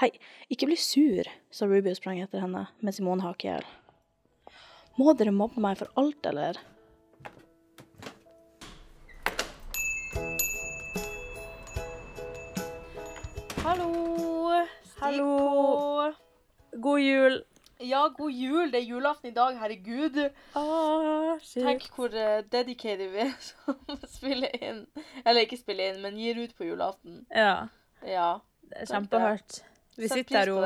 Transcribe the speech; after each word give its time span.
Hei, 0.00 0.08
ikke 0.52 0.66
bli 0.68 0.76
sur, 0.80 1.28
sa 1.56 1.68
Ruby 1.70 1.92
og 1.92 1.98
sprang 1.98 2.20
etter 2.24 2.42
henne, 2.44 2.66
med 2.84 2.96
Simone 2.96 3.24
hakk 3.24 3.46
i 3.46 3.50
hjel. 3.50 3.68
Må 5.00 5.14
dere 5.20 5.32
mobbe 5.38 5.62
meg 5.66 5.78
for 5.80 5.92
alt, 6.02 6.28
eller? 6.32 6.60
Hallo! 13.64 14.66
Stig 14.82 15.02
Hallo. 15.02 15.38
på. 15.38 16.14
God 16.80 17.00
jul. 17.00 17.44
Ja, 17.78 18.08
god 18.18 18.32
jul. 18.32 18.70
Det 18.72 18.78
er 18.80 18.86
julaften 18.88 19.30
i 19.30 19.34
dag, 19.34 19.56
herregud. 19.60 20.18
Ah, 20.56 21.36
shit. 21.42 21.62
Tenk 21.66 21.88
hvor 21.96 22.12
uh, 22.14 22.40
dedicated 22.52 23.10
vi 23.12 23.24
er 23.26 23.34
som 23.48 23.76
spiller 24.08 24.52
inn. 24.60 24.84
Eller 25.24 25.44
ikke 25.44 25.58
spiller 25.60 25.92
inn, 25.92 26.02
men 26.04 26.16
gir 26.20 26.38
ut 26.44 26.54
på 26.56 26.68
julaften. 26.70 27.24
Ja, 27.34 27.66
Ja. 28.06 28.28
det 28.70 28.84
er 28.84 28.92
kjempehørt. 28.94 29.60
Vi 29.96 30.08
sitter 30.08 30.46
jo 30.52 30.60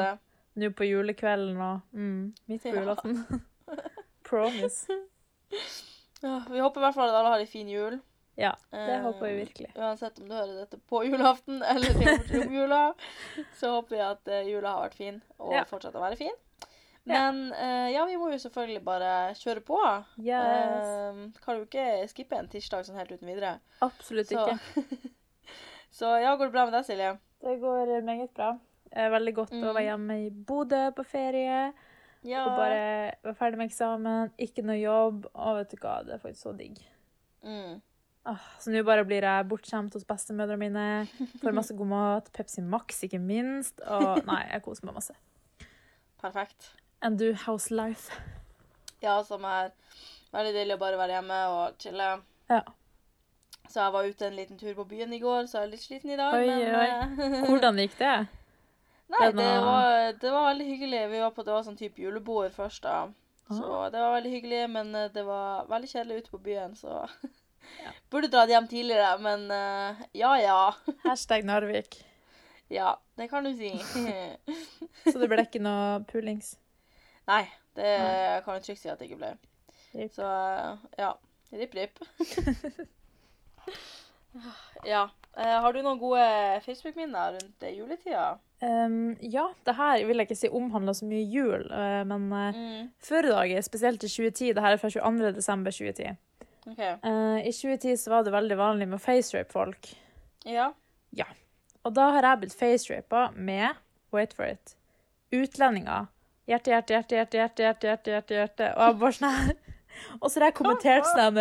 nå 0.60 0.70
på 0.76 0.84
julekvelden 0.88 1.61
og 1.62 1.80
mm, 1.94 2.34
midt 2.50 2.62
på 2.66 2.75
julaften. 2.75 3.25
Promise. 4.29 5.00
Ja, 6.22 6.43
vi 6.50 6.61
håper 6.61 6.80
i 6.80 6.84
hvert 6.84 6.94
fall 6.98 7.08
at 7.08 7.14
alle 7.16 7.30
har 7.32 7.40
ei 7.40 7.46
fin 7.48 7.68
jul. 7.72 7.94
Ja, 8.36 8.50
det 8.71 8.80
Eh, 8.93 9.00
håper 9.07 9.22
vi 9.30 9.38
virkelig. 9.38 9.71
Uansett 9.76 10.18
om 10.21 10.26
du 10.29 10.35
hører 10.36 10.52
dette 10.58 10.76
på 10.90 11.00
julaften 11.07 11.62
eller 11.71 11.96
til 12.29 12.43
om 12.44 12.52
jula, 12.58 12.80
så 13.57 13.71
håper 13.79 13.94
vi 13.96 14.02
at 14.04 14.29
eh, 14.29 14.43
jula 14.50 14.74
har 14.74 14.82
vært 14.85 14.98
fin 14.98 15.22
og 15.38 15.54
Ja. 15.57 15.62
fortsetter 15.64 15.96
å 15.96 16.04
være 16.04 16.18
fin. 16.21 16.36
Ja. 17.08 17.22
Men 17.30 17.40
eh, 17.57 17.88
ja, 17.94 18.04
vi 18.04 18.18
må 18.21 18.29
jo 18.35 18.38
selvfølgelig 18.43 18.82
bare 18.85 19.10
kjøre 19.40 19.64
på. 19.64 19.80
Yes. 20.21 20.93
Eh, 20.93 21.22
kan 21.40 21.57
jo 21.57 21.64
ikke 21.64 21.86
skippe 22.12 22.36
en 22.36 22.52
tirsdag 22.52 22.85
sånn 22.85 23.00
helt 23.00 23.16
uten 23.16 23.32
videre. 23.32 23.54
Absolutt 23.80 24.29
Så, 24.29 24.44
ikke. 24.44 25.00
så 26.02 26.12
ja, 26.21 26.36
går 26.36 26.50
det 26.50 26.57
bra 26.58 26.66
med 26.68 26.76
deg, 26.76 26.85
Silje? 26.93 27.14
Det 27.40 27.57
går 27.64 27.96
meget 28.04 28.35
bra. 28.36 28.58
Er 28.93 29.11
veldig 29.11 29.35
godt 29.36 29.53
å 29.54 29.61
Mm. 29.61 29.75
være 29.75 29.85
hjemme 29.86 30.17
i 30.26 30.30
Bodø 30.30 30.90
på 30.96 31.04
ferie. 31.07 31.72
Ja. 32.25 32.44
Og 32.44 32.56
bare 32.58 33.14
være 33.24 33.34
ferdig 33.38 33.56
med 33.58 33.70
eksamen, 33.70 34.33
ikke 34.38 34.64
noe 34.64 34.77
jobb. 34.80 35.27
Og 35.34 35.56
vet 35.60 35.70
du 35.70 35.77
hva, 35.77 36.05
det 36.05 36.14
er 36.14 36.19
faktisk 36.19 36.42
så 36.48 36.56
digg. 36.56 36.78
mm. 37.44 37.80
Ah, 38.27 38.36
så 38.61 38.68
nå 38.70 38.83
bare 38.84 39.02
blir 39.08 39.22
jeg 39.24 39.46
bortskjemt 39.48 39.94
hos 39.94 40.05
bestemødrene 40.05 40.58
mine. 40.58 41.08
Får 41.41 41.55
masse 41.56 41.72
god 41.74 41.86
mat. 41.88 42.27
Pepsi 42.33 42.61
Max, 42.62 43.00
ikke 43.02 43.18
minst. 43.18 43.80
Og 43.80 44.27
nei, 44.27 44.42
jeg 44.52 44.62
koser 44.62 44.84
meg 44.84 44.94
masse. 44.98 45.14
Perfekt. 46.22 46.68
And 47.00 47.18
do 47.18 47.33
house 47.33 47.70
life. 47.70 48.12
Ja, 49.00 49.22
som 49.24 49.42
er 49.48 49.70
veldig 50.34 50.52
deilig 50.52 50.77
å 50.77 50.83
bare 50.83 50.98
være 51.00 51.16
hjemme 51.16 51.38
og 51.48 51.78
chille. 51.80 52.11
Ja. 52.50 52.61
Så 53.70 53.80
jeg 53.80 53.92
var 53.94 54.05
ute 54.05 54.27
en 54.27 54.36
liten 54.36 54.58
tur 54.61 54.74
på 54.74 54.84
byen 54.91 55.12
i 55.16 55.18
går, 55.22 55.46
så 55.48 55.62
jeg 55.62 55.62
er 55.62 55.70
litt 55.72 55.80
sliten 55.86 56.11
i 56.12 56.16
dag. 56.20 56.34
Oi, 56.34 56.46
men, 56.46 56.74
oi. 56.74 57.41
eh, 57.41 57.46
Hvordan 57.48 57.80
gikk 57.80 57.96
det? 58.02 58.14
Nei, 59.11 59.30
Det 59.33 59.47
var- 59.64 60.12
det 60.20 60.30
var 60.30 60.44
veldig 60.55 60.66
hyggelig. 60.66 61.00
Vi 61.11 61.20
var 61.20 61.30
på 61.34 61.44
det 61.44 61.53
var 61.53 61.62
sånn 61.66 61.77
type 61.78 61.98
julebord 61.98 62.53
først, 62.55 62.83
da. 62.83 63.08
Så 63.50 63.64
Ah. 63.67 63.89
det 63.91 63.98
var 63.98 64.12
veldig 64.20 64.30
hyggelig, 64.30 64.70
men 64.70 64.94
eh, 64.94 65.08
det 65.08 65.25
var 65.27 65.67
veldig 65.67 65.89
kjedelig 65.91 66.19
ute 66.22 66.30
på 66.30 66.39
byen, 66.42 66.75
så 66.77 67.08
Ja. 67.84 67.91
Burde 68.11 68.28
dratt 68.30 68.48
hjem 68.48 68.67
tidligere, 68.69 69.19
men 69.20 69.50
uh, 69.50 69.94
ja 70.14 70.30
ja. 70.41 70.72
Hashtag 71.05 71.44
Narvik. 71.44 72.05
Ja, 72.70 72.97
det 73.19 73.28
kan 73.30 73.44
du 73.44 73.52
si. 73.55 73.70
Så 75.12 75.19
det 75.19 75.28
ble 75.28 75.42
ikke 75.45 75.61
noe 75.62 76.00
pulings. 76.08 76.56
Nei, 77.28 77.45
det 77.77 77.98
Nei. 78.00 78.41
kan 78.45 78.55
du 78.58 78.61
trygt 78.64 78.80
si 78.80 78.89
at 78.89 78.98
det 78.98 79.11
ikke 79.11 79.19
ble. 79.19 79.36
Rip. 79.95 80.12
Så 80.14 80.22
eh, 80.24 80.77
ja. 80.98 81.12
Ripp, 81.52 81.74
ripp. 81.74 81.98
Ja. 84.84 85.09
Eh, 85.36 85.56
har 85.62 85.73
du 85.73 85.83
noen 85.83 85.98
gode 86.00 86.23
Facebook-minner 86.64 87.36
rundt 87.36 87.62
eh, 87.62 87.75
juletida? 87.78 88.39
Um, 88.61 89.17
ja, 89.20 89.47
det 89.64 89.75
her 89.78 90.03
vil 90.05 90.20
jeg 90.20 90.28
ikke 90.28 90.36
si 90.36 90.50
omhandler 90.53 90.97
så 90.97 91.06
mye 91.09 91.23
jul, 91.33 91.62
uh, 91.70 92.03
men 92.05 92.27
uh, 92.33 92.51
Mm. 92.53 92.91
i 92.91 93.23
dag, 93.28 93.64
spesielt 93.64 94.05
i 94.05 94.08
2010, 94.08 94.53
det 94.53 94.64
her 94.64 94.75
er 94.75 94.77
fra 94.77 94.91
22. 94.91 95.33
desember 95.33 95.70
2010. 95.70 96.19
Uh, 96.67 97.39
I 97.40 97.52
2010 97.52 97.96
så 97.96 98.11
var 98.11 98.24
det 98.24 98.35
veldig 98.35 98.58
vanlig 98.58 98.89
med 98.89 98.98
å 98.98 99.02
facerape 99.02 99.52
folk. 99.52 99.95
Ja. 100.45 101.27
Og 101.83 101.95
da 101.96 102.11
har 102.13 102.27
jeg 102.27 102.40
blitt 102.42 102.58
facerapa 102.58 103.30
med, 103.33 103.79
wait 104.13 104.35
for 104.36 104.45
it, 104.45 104.74
utlendinger. 105.33 106.11
Hjerte, 106.51 106.74
hjerte, 106.74 106.92
hjerte, 106.98 107.17
hjerte, 107.17 107.39
hjerte, 107.39 107.63
hjerte, 107.63 107.89
hjerte, 107.89 108.11
hjerte, 108.13 108.35
hjerte. 108.35 108.69
Og 108.77 108.83
jeg 108.85 108.98
bare 109.01 109.17
sånn 109.17 109.39
her. 109.39 109.55
Og 110.20 110.27
så 110.29 110.40
har 110.40 110.51
jeg 110.51 110.58
kommentert 110.58 111.08
sånn 111.08 111.40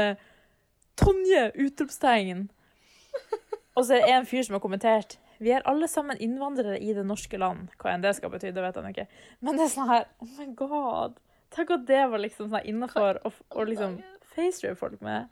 Tonje! 1.00 1.44
Utropstegn. 1.56 2.48
Og 3.78 3.86
så 3.86 3.96
er 3.96 4.04
det 4.04 4.14
en 4.18 4.28
fyr 4.28 4.44
som 4.44 4.58
har 4.58 4.64
kommentert 4.64 5.18
Vi 5.40 5.54
er 5.56 5.64
alle 5.70 5.88
sammen 5.88 6.20
innvandrere 6.20 6.80
i 6.84 6.94
det 6.96 7.06
norske 7.08 7.40
land. 7.40 7.70
Hva 7.80 7.94
enn 7.94 8.04
det 8.04 8.12
skal 8.18 8.32
bety, 8.34 8.52
det 8.56 8.64
vet 8.64 8.76
han 8.76 8.90
ikke. 8.92 9.08
Men 9.46 9.60
det 9.60 9.70
er 9.70 9.74
sånn 9.74 9.92
her 9.92 10.08
Oh 10.20 10.32
my 10.36 10.48
god. 10.60 11.20
Tenk 11.56 11.72
at 11.74 11.86
det 11.88 12.02
var 12.12 12.22
liksom 12.22 12.52
sånn 12.52 12.68
innafor 12.68 13.22
å 13.26 13.32
å 13.32 13.66
liksom 13.70 14.00
facerape 14.36 14.78
folk 14.80 15.00
med. 15.06 15.30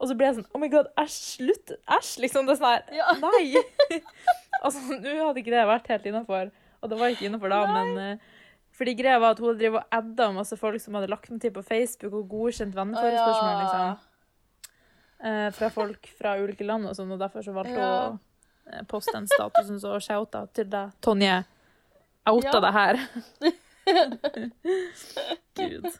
Og 0.00 0.08
så 0.08 0.16
ble 0.16 0.30
jeg 0.30 0.38
sånn 0.38 0.48
Oh 0.56 0.62
my 0.62 0.70
god, 0.72 0.88
æsj! 1.00 1.20
Slutt! 1.36 1.74
Æsj! 1.98 2.14
Liksom. 2.24 2.48
Det 2.48 2.56
er 2.56 2.62
sånn 2.62 2.72
her 2.72 3.00
Ja. 3.02 3.14
Nei! 3.26 4.00
altså, 4.64 4.80
nå 4.96 5.16
hadde 5.20 5.42
ikke 5.44 5.54
det 5.54 5.68
vært 5.68 5.90
helt 5.92 6.08
innafor. 6.08 6.52
Og 6.80 6.88
det 6.88 6.96
var 6.96 7.12
ikke 7.12 7.28
innafor 7.28 7.52
da, 7.52 7.64
men 7.68 7.90
uh, 8.00 8.36
fordi 8.80 8.94
greia 8.96 9.18
var 9.20 9.34
at 9.34 9.42
hun 9.44 9.58
driver 9.58 9.82
og 9.82 9.92
adda 9.92 10.30
masse 10.32 10.56
folk 10.56 10.80
som 10.80 10.96
hadde 10.96 11.10
lagt 11.12 11.28
meg 11.28 11.42
til 11.42 11.52
på 11.52 11.60
Facebook 11.66 12.14
og 12.16 12.30
godkjent 12.30 12.72
venneforespørsmål, 12.72 13.58
liksom. 13.60 14.06
Eh, 15.24 15.50
fra 15.56 15.70
folk 15.70 16.06
fra 16.18 16.36
ulike 16.40 16.64
land 16.66 16.86
og 16.90 16.96
sånn, 16.98 17.10
og 17.12 17.18
derfor 17.22 17.42
så 17.46 17.52
valgte 17.56 17.76
Ja. 17.78 18.10
å 18.10 18.18
eh, 18.72 18.82
poste 18.88 19.12
den 19.16 19.26
statusen 19.30 19.80
så 19.82 19.96
shouta 20.00 20.46
til 20.54 20.64
deg. 20.72 20.92
Tonje, 21.02 21.44
outa 22.26 22.54
Ja. 22.54 22.60
det 22.60 22.72
her. 22.72 23.00
Gud. 25.56 25.90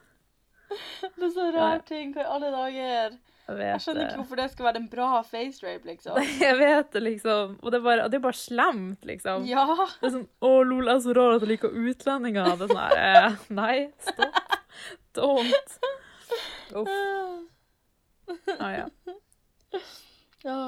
Det 1.16 1.26
er 1.26 1.32
så 1.34 1.48
rar 1.54 1.80
ting. 1.88 2.12
Hva 2.14 2.22
i 2.22 2.30
alle 2.36 2.50
dager? 2.54 3.18
Jeg 3.50 3.58
Jeg 3.66 3.80
skjønner 3.82 4.04
ikke 4.06 4.18
hvorfor 4.20 4.38
det 4.38 4.44
skal 4.52 4.66
være 4.68 4.78
en 4.78 4.88
bra 4.92 5.08
face 5.26 5.64
rape, 5.66 5.84
liksom. 5.88 6.20
Jeg 6.44 6.54
vet 6.60 6.92
det, 6.94 7.02
liksom. 7.02 7.56
Og 7.64 7.72
det 7.72 7.80
er 7.80 7.82
bare, 7.88 8.04
det 8.12 8.20
er 8.20 8.22
bare 8.28 8.38
slemt, 8.38 9.02
liksom. 9.08 9.48
Ja. 9.50 9.64
Det 9.98 10.06
er 10.06 10.14
sånn 10.14 10.28
Å, 10.46 10.52
lol, 10.62 10.84
jeg 10.86 10.94
er 10.94 11.02
så 11.08 11.14
rar 11.18 11.34
at 11.34 11.42
jeg 11.42 11.50
liker 11.56 11.74
utlendinger. 11.74 12.52
Det 12.60 12.68
er 12.68 12.70
sånn 12.70 12.84
her 12.84 13.38
Nei, 13.58 13.76
stopp. 14.06 14.38
Don't. 15.18 15.78
Uff. 16.78 16.94
Ah, 18.58 18.72
ja. 18.72 18.86
Ja. 20.44 20.60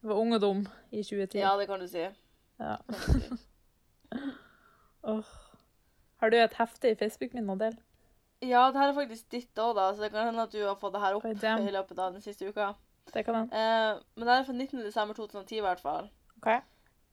Jeg 0.00 0.08
var 0.08 0.16
ung 0.16 0.34
og 0.34 0.40
dum 0.40 0.64
i 0.90 1.02
2010. 1.02 1.38
ja, 1.38 1.52
det 1.60 1.66
kan 1.68 1.80
du 1.80 1.86
si. 1.88 2.06
Ja. 2.60 2.76
oh. 5.02 5.24
Har 6.20 6.30
du 6.30 6.36
et 6.36 6.56
hefte 6.58 6.90
i 6.90 6.96
Facebook-minnet 6.98 7.54
å 7.54 7.60
dele? 7.60 7.78
Ja, 8.44 8.66
det 8.72 8.80
her 8.80 8.90
er 8.90 8.96
faktisk 8.96 9.28
ditt 9.32 9.60
òg, 9.60 9.74
da, 9.76 9.90
så 9.92 10.04
det 10.04 10.10
kan 10.12 10.26
hende 10.30 10.44
at 10.48 10.52
du 10.52 10.60
har 10.64 10.76
fått 10.80 10.94
det 10.96 11.00
her 11.02 11.16
opp 11.16 11.24
i 11.28 11.72
løpet 11.72 11.98
av 11.98 12.16
den 12.16 12.24
siste 12.24 12.48
uka. 12.48 12.72
Det 13.12 13.24
kan 13.24 13.36
hende. 13.38 13.56
Eh, 13.56 14.00
men 14.16 14.28
det 14.28 14.34
er 14.34 14.44
fra 14.48 14.56
19. 14.56 14.82
desember 14.84 15.16
2010 15.16 15.56
i 15.56 15.64
hvert 15.64 15.80
fall. 15.80 16.10
Okay. 16.40 16.60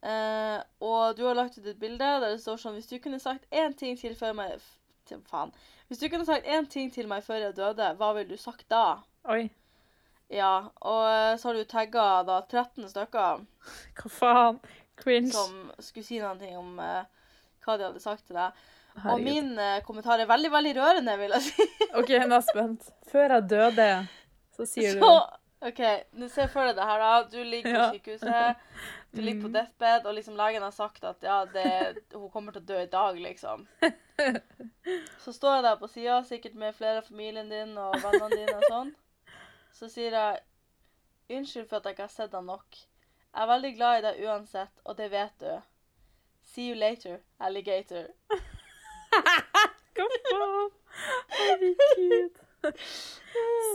Eh, 0.08 0.60
og 0.80 1.18
du 1.18 1.26
har 1.26 1.36
lagt 1.36 1.58
ut 1.58 1.66
et 1.68 1.80
bilde 1.80 2.00
der 2.00 2.30
det 2.30 2.42
står 2.44 2.60
sånn 2.62 2.76
Hvis 2.78 2.88
du 2.88 3.00
kunne 3.02 3.18
sagt 3.20 3.48
én 3.50 3.74
ting 3.74 3.98
til 3.98 4.14
før 4.16 4.36
meg 4.38 4.60
til, 5.10 5.24
Faen. 5.26 5.52
Hvis 5.88 6.00
du 6.00 6.08
kunne 6.12 6.28
sagt 6.28 6.46
én 6.46 6.68
ting 6.70 6.92
til 6.94 7.10
meg 7.10 7.24
før 7.26 7.48
jeg 7.48 7.56
døde, 7.58 7.90
hva 7.98 8.12
ville 8.16 8.30
du 8.30 8.40
sagt 8.40 8.68
da? 8.72 9.02
Oi. 9.26 9.48
Ja, 10.30 10.70
og 10.84 11.40
så 11.40 11.48
har 11.50 11.56
du 11.56 11.64
tagga 11.70 12.06
da 12.28 12.42
13 12.44 12.90
stykker 12.92 13.46
Hva 14.02 14.10
faen? 14.12 14.58
Cringe. 14.98 15.32
som 15.32 15.72
skulle 15.80 16.04
si 16.08 16.18
noe 16.20 16.50
om 16.58 16.80
uh, 16.82 17.06
hva 17.64 17.76
de 17.78 17.86
hadde 17.88 18.02
sagt 18.02 18.26
til 18.28 18.36
deg. 18.40 18.52
Og 19.06 19.22
min 19.22 19.52
uh, 19.60 19.78
kommentar 19.86 20.20
er 20.20 20.26
veldig, 20.28 20.50
veldig 20.52 20.72
rørende, 20.80 21.14
vil 21.22 21.36
jeg 21.38 21.46
si. 21.52 21.68
OK, 22.00 22.10
nå 22.18 22.32
er 22.32 22.40
jeg 22.40 22.48
spent. 22.50 22.88
Før 23.12 23.36
jeg 23.38 23.46
døde, 23.54 23.90
så 24.58 24.66
sier 24.66 24.98
du 24.98 25.04
det. 25.06 25.12
OK, 25.70 25.80
nå 26.18 26.28
se 26.34 26.48
for 26.54 26.66
deg 26.70 26.76
det 26.78 26.86
her, 26.90 27.00
da. 27.06 27.14
Du 27.30 27.38
ligger 27.44 27.72
på 27.72 27.78
Ja. 27.78 27.86
sykehuset. 27.94 28.66
Du 29.16 29.22
ligger 29.24 29.42
på 29.46 29.48
Mm. 29.50 29.54
deathbed, 29.56 30.06
og 30.10 30.14
liksom 30.18 30.36
legen 30.38 30.62
har 30.66 30.74
sagt 30.76 31.04
at 31.08 31.24
ja, 31.26 31.38
det, 31.50 32.04
hun 32.14 32.30
kommer 32.34 32.52
til 32.58 32.62
å 32.66 32.70
dø 32.74 32.82
i 32.84 32.90
dag, 32.92 33.18
liksom. 33.22 33.64
Så 35.24 35.34
står 35.34 35.56
jeg 35.60 35.64
der 35.66 35.80
på 35.80 35.88
sida, 35.90 36.18
sikkert 36.28 36.56
med 36.60 36.76
flere 36.78 37.00
av 37.02 37.08
familien 37.08 37.50
din 37.50 37.78
og 37.80 37.96
vennene 38.04 38.30
dine 38.36 38.58
og 38.60 38.68
sånn. 38.70 38.92
Så 39.74 39.90
sier 39.92 40.16
jeg 40.16 40.44
unnskyld 41.38 41.68
for 41.68 41.80
at 41.80 41.86
jeg 41.90 41.98
ikke 41.98 42.08
har 42.08 42.14
sett 42.14 42.32
deg 42.32 42.46
nok. 42.48 42.80
Jeg 43.34 43.44
er 43.44 43.50
veldig 43.52 43.74
glad 43.76 43.98
i 44.00 44.06
deg 44.08 44.22
uansett, 44.26 44.82
og 44.86 44.98
det 44.98 45.12
vet 45.12 45.44
du. 45.44 45.52
See 46.48 46.70
you 46.72 46.78
later, 46.80 47.20
alligator. 47.44 48.08
Hva 49.98 50.08
faen? 50.32 50.70
Herregud. 51.38 52.40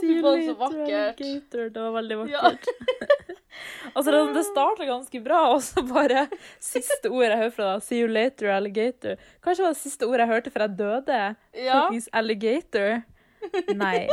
See 0.01 0.09
you 0.09 0.21
så 0.21 0.33
later, 0.35 0.65
alligator. 0.65 1.69
Det 1.69 1.81
var 1.85 1.91
veldig 1.91 2.17
Ja. 2.31 2.51
altså, 3.95 4.11
det, 4.11 4.21
det 4.35 4.43
starta 4.49 4.85
ganske 4.89 5.21
bra, 5.23 5.41
og 5.53 5.63
så 5.63 5.83
bare 5.87 6.27
Siste 6.59 7.11
ordet 7.11 7.29
jeg 7.29 7.41
hører 7.43 7.55
fra 7.55 7.69
deg, 7.73 7.85
see 7.87 8.01
you 8.01 8.11
later, 8.11 8.51
alligator. 8.51 9.15
Kanskje 9.43 9.61
det 9.63 9.69
var 9.69 9.77
det 9.77 9.81
siste 9.85 10.09
ordet 10.09 10.25
jeg 10.25 10.33
hørte 10.33 10.51
før 10.51 10.67
jeg 10.67 10.77
døde? 10.81 11.23
Ja. 11.69 11.81
Alligator. 12.11 13.03
Nei. 13.75 14.07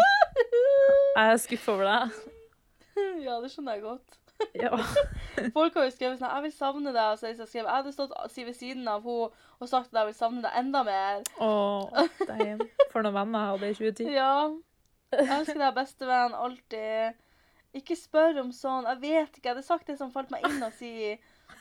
Jeg 1.17 1.27
er 1.35 1.37
skuffa 1.43 1.73
over 1.75 1.89
deg. 1.91 2.19
ja, 3.27 3.37
det 3.43 3.51
skjønner 3.53 3.77
jeg 3.77 3.83
godt. 3.85 4.17
Ja. 4.57 4.71
Folk 5.57 5.75
har 5.77 5.85
jo 5.85 5.93
skrevet 5.93 6.21
sånn 6.21 6.31
'Jeg 6.31 6.45
vil 6.47 6.53
savne 6.57 6.93
deg', 6.95 7.13
og 7.13 7.19
så 7.21 7.29
jeg 7.29 7.37
skrev 7.49 7.67
'Jeg 7.67 7.75
hadde 7.75 7.93
stått 7.93 8.15
ved 8.37 8.55
siden 8.57 8.89
av 8.89 9.03
henne 9.05 9.29
og 9.61 9.69
sagt 9.69 9.91
at 9.93 9.99
jeg 10.01 10.07
vil 10.11 10.17
savne 10.17 10.43
deg 10.47 10.57
enda 10.63 10.83
mer'. 10.87 11.27
Åh, 11.45 12.07
damn. 12.31 12.63
For 12.93 13.03
noen 13.05 13.19
venner 13.19 13.43
jeg 13.45 13.51
hadde 13.51 13.71
i 13.71 13.75
2010. 13.75 14.13
Ja. 14.15 14.33
Jeg 15.13 15.29
elsker 15.41 15.59
deg, 15.61 15.75
bestevenn, 15.77 16.39
alltid. 16.39 17.19
Ikke 17.75 17.97
spør 17.99 18.41
om 18.45 18.53
sånn. 18.55 18.87
Jeg 18.89 19.01
vet 19.03 19.37
ikke. 19.37 19.49
Jeg 19.49 19.55
hadde 19.55 19.67
sagt 19.67 19.87
det 19.91 19.99
som 19.99 20.11
falt 20.15 20.31
meg 20.33 20.47
inn 20.49 20.63
å 20.63 20.71
si. 20.75 21.19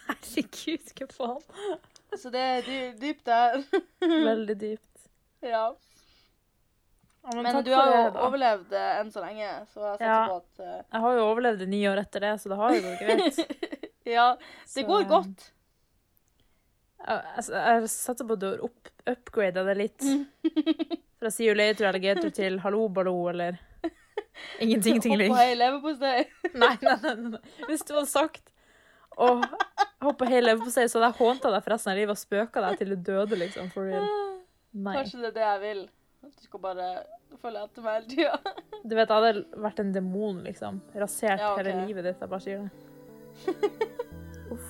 Herregud, 0.08 0.94
hva 0.96 1.08
faen? 1.18 1.84
Så 2.18 2.32
det 2.34 2.42
er 2.42 2.72
dypt 2.98 3.26
der. 3.26 3.60
Veldig 4.02 4.56
dypt. 4.62 5.10
ja. 5.46 5.68
Ja, 7.24 7.36
Men 7.36 7.44
men 7.44 7.64
du 7.64 7.74
har 7.76 7.90
jo 7.92 8.24
overlevd 8.26 8.74
enn 8.80 9.12
så 9.12 9.22
lenge, 9.22 9.50
så 9.74 9.84
jeg 9.84 10.00
satser 10.00 10.08
Ja. 10.08 10.20
på 10.30 10.38
at 10.40 10.62
uh... 10.64 10.76
Jeg 10.80 11.02
har 11.04 11.18
jo 11.18 11.26
overlevd 11.28 11.62
i 11.66 11.70
ni 11.70 11.82
år 11.90 12.02
etter 12.02 12.26
det, 12.26 12.34
så 12.42 12.50
det 12.50 12.58
har 12.62 12.76
jo 12.76 12.84
gått 12.86 13.04
greit. 13.04 13.90
Ja, 14.10 14.28
det 14.76 14.84
går 14.88 15.04
eh, 15.04 15.10
godt. 15.10 15.44
Jeg, 17.00 17.20
jeg, 17.36 17.46
jeg 17.54 17.90
satser 17.94 18.28
på 18.28 18.36
at 18.36 18.42
du 18.42 18.48
har 18.50 18.64
opp, 18.66 18.92
upgrada 19.14 19.64
det 19.68 19.76
litt. 19.80 20.08
Fra 21.20 21.32
eller 21.44 21.88
alligator 21.90 22.32
til 22.32 22.60
hallo 22.64 22.88
ballo, 22.96 23.16
eller 23.30 23.60
ingenting 24.64 24.98
Hopp 24.98 25.04
tingling. 25.04 25.34
og 25.34 25.38
hei, 25.42 25.52
leverpostei. 25.60 26.24
Nei, 26.64 26.76
nei, 26.82 26.96
nei, 27.04 27.16
nei. 27.36 27.42
Hvis 27.68 27.84
du 27.88 27.94
hadde 27.98 28.10
sagt 28.12 28.54
å 29.20 29.34
hoppe 30.06 30.30
hei 30.32 30.40
leverpostei, 30.42 30.88
så 30.88 31.00
hadde 31.00 31.12
jeg 31.12 31.20
hånta 31.20 31.52
deg 31.52 31.66
for 31.66 31.76
resten 31.76 31.92
av 31.94 32.00
livet 32.00 32.16
og 32.16 32.22
spøka 32.22 32.64
deg 32.66 32.80
til 32.80 32.96
du 32.96 33.00
døde, 33.12 33.40
liksom. 33.44 33.68
For 33.76 33.92
real. 33.92 34.08
Nei. 34.72 34.96
Kanskje 35.02 35.26
det 35.26 35.32
er 35.34 35.38
det 35.38 35.48
jeg 35.48 35.64
vil. 35.66 35.82
Du 36.22 36.44
skal 36.44 36.60
bare 36.64 36.88
følge 37.42 37.62
etter 37.64 37.86
meg 37.86 38.00
hele 38.00 38.10
tida. 38.16 38.56
Du 38.90 38.96
vet, 38.96 39.10
jeg 39.12 39.16
hadde 39.20 39.62
vært 39.66 39.80
en 39.84 39.90
demon, 39.96 40.38
liksom. 40.46 40.78
Rasert 40.96 41.42
Ja, 41.42 41.54
okay. 41.54 41.66
hele 41.68 41.88
livet 41.90 42.06
ditt. 42.08 42.22
Jeg 42.24 42.30
bare 42.32 42.44
sier 42.46 42.64
det. 42.64 42.72
Uff. 44.56 44.70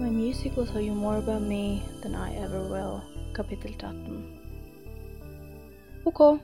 My 0.00 0.08
music 0.10 0.56
will 0.56 0.66
tell 0.66 0.80
you 0.80 0.92
more 0.94 1.16
about 1.16 1.42
me 1.42 1.82
than 2.02 2.14
I 2.14 2.34
ever 2.36 2.60
will. 2.62 3.02
Kapittel 3.34 3.72
13. 3.78 4.38
OK. 6.04 6.40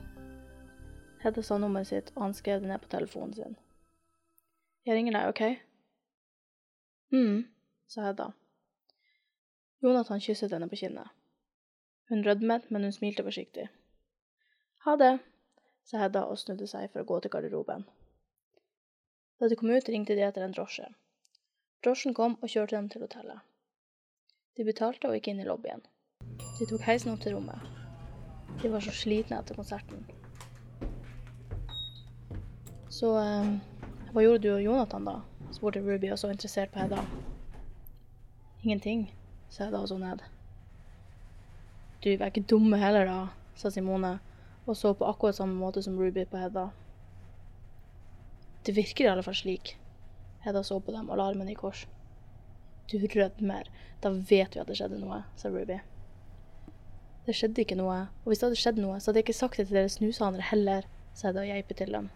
Hedda 1.25 1.41
sa 1.41 1.57
nummeret 1.57 1.89
sitt, 1.89 2.11
og 2.15 2.21
han 2.21 2.33
skrev 2.37 2.59
det 2.61 2.69
ned 2.69 2.83
på 2.83 2.89
telefonen 2.91 3.33
sin. 3.33 3.55
Jeg 4.85 4.93
ringer 4.93 5.15
deg, 5.15 5.29
OK? 5.31 5.41
mm, 7.15 7.39
sa 7.87 8.01
Hedda. 8.05 8.27
Jonathan 9.81 10.21
kysset 10.21 10.51
henne 10.53 10.69
på 10.69 10.77
kinnet. 10.77 11.09
Hun 12.09 12.21
rødmet, 12.25 12.69
men 12.71 12.83
hun 12.83 12.93
smilte 12.93 13.23
forsiktig. 13.25 13.65
Ha 14.85 14.95
det, 15.01 15.15
sa 15.89 16.03
Hedda 16.03 16.27
og 16.29 16.37
snudde 16.37 16.67
seg 16.69 16.91
for 16.91 17.01
å 17.01 17.09
gå 17.09 17.17
til 17.23 17.33
garderoben. 17.33 17.87
Da 19.39 19.49
de 19.49 19.57
kom 19.57 19.73
ut, 19.73 19.89
ringte 19.89 20.13
de 20.13 20.27
etter 20.27 20.45
en 20.45 20.53
drosje. 20.53 20.85
Drosjen 21.81 22.13
kom 22.13 22.37
og 22.41 22.53
kjørte 22.53 22.77
dem 22.77 22.91
til 22.93 23.01
hotellet. 23.01 23.41
De 24.57 24.67
betalte 24.67 25.09
og 25.09 25.17
gikk 25.17 25.31
inn 25.33 25.41
i 25.41 25.49
lobbyen. 25.49 25.81
De 26.59 26.69
tok 26.69 26.85
heisen 26.85 27.15
opp 27.15 27.25
til 27.25 27.33
rommet. 27.33 27.65
De 28.61 28.69
var 28.69 28.85
så 28.85 28.93
slitne 28.93 29.41
etter 29.41 29.57
konserten. 29.57 30.05
Så 32.95 33.09
eh, 33.19 33.47
hva 34.13 34.21
gjorde 34.23 34.43
du 34.45 34.53
og 34.53 34.61
Jonathan, 34.63 35.07
da? 35.09 35.17
spurte 35.51 35.81
Ruby, 35.83 36.07
og 36.13 36.19
så 36.19 36.29
interessert 36.31 36.71
på 36.71 36.79
Hedda. 36.79 37.01
Ingenting, 38.63 39.09
sa 39.51 39.65
Hedda 39.65 39.81
og 39.83 39.89
så 39.91 39.97
ned. 39.99 40.23
Du, 42.03 42.07
er 42.13 42.29
ikke 42.29 42.45
dumme 42.47 42.79
heller, 42.79 43.09
da, 43.09 43.51
sa 43.59 43.71
Simone, 43.73 44.13
og 44.63 44.79
så 44.79 44.93
på 44.95 45.09
akkurat 45.09 45.35
samme 45.35 45.59
måte 45.59 45.83
som 45.83 45.99
Ruby 45.99 46.23
på 46.31 46.39
Hedda. 46.39 46.69
Det 48.65 48.77
virker 48.79 49.09
i 49.09 49.11
alle 49.11 49.27
fall 49.27 49.35
slik. 49.43 49.75
Hedda 50.47 50.63
så 50.63 50.79
på 50.79 50.95
dem 50.95 51.09
og 51.09 51.19
la 51.19 51.29
armene 51.33 51.51
i 51.51 51.59
kors. 51.59 51.83
Du 52.91 52.99
rødmer. 53.01 53.67
Da 53.99 54.11
vet 54.13 54.55
vi 54.55 54.61
at 54.61 54.71
det 54.71 54.79
skjedde 54.79 55.01
noe, 55.03 55.25
sa 55.35 55.51
Ruby. 55.51 55.81
Det 57.27 57.35
skjedde 57.35 57.65
ikke 57.65 57.75
noe, 57.75 58.05
og 58.23 58.31
hvis 58.31 58.39
det 58.39 58.53
hadde 58.53 58.61
skjedd 58.63 58.79
noe, 58.79 59.01
så 59.01 59.11
hadde 59.11 59.19
jeg 59.25 59.27
ikke 59.33 59.41
sagt 59.43 59.59
det 59.59 59.67
til 59.67 59.81
dere 59.81 59.91
snusanere 59.91 60.53
heller, 60.53 60.87
sa 61.11 61.33
Hedda 61.33 61.43
og 61.43 61.51
geipet 61.51 61.83
til 61.83 61.99
dem. 61.99 62.15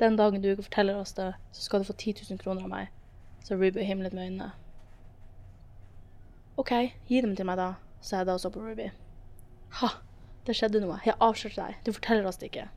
Den 0.00 0.16
dagen 0.16 0.42
du 0.42 0.50
ikke 0.50 0.66
forteller 0.66 1.00
oss 1.00 1.12
det, 1.16 1.32
så 1.52 1.62
skal 1.62 1.80
du 1.80 1.88
få 1.88 1.92
10 1.92 2.14
000 2.30 2.38
kroner 2.38 2.62
av 2.62 2.68
meg, 2.68 2.88
Så 3.44 3.54
Ruby 3.54 3.84
himlet 3.84 4.12
med 4.12 4.24
øynene. 4.24 4.50
OK, 6.56 6.72
gi 7.08 7.20
dem 7.20 7.36
til 7.36 7.46
meg 7.46 7.56
da, 7.56 7.74
sa 8.00 8.16
jeg 8.16 8.26
da 8.26 8.34
og 8.34 8.40
så 8.40 8.50
på 8.50 8.60
Ruby. 8.60 8.90
Ha, 9.80 9.88
det 10.46 10.56
skjedde 10.56 10.80
noe, 10.80 10.98
jeg 11.04 11.14
avslørte 11.20 11.62
deg, 11.62 11.78
du 11.86 11.92
forteller 11.92 12.26
oss 12.26 12.36
det 12.36 12.50
ikke. 12.50 12.68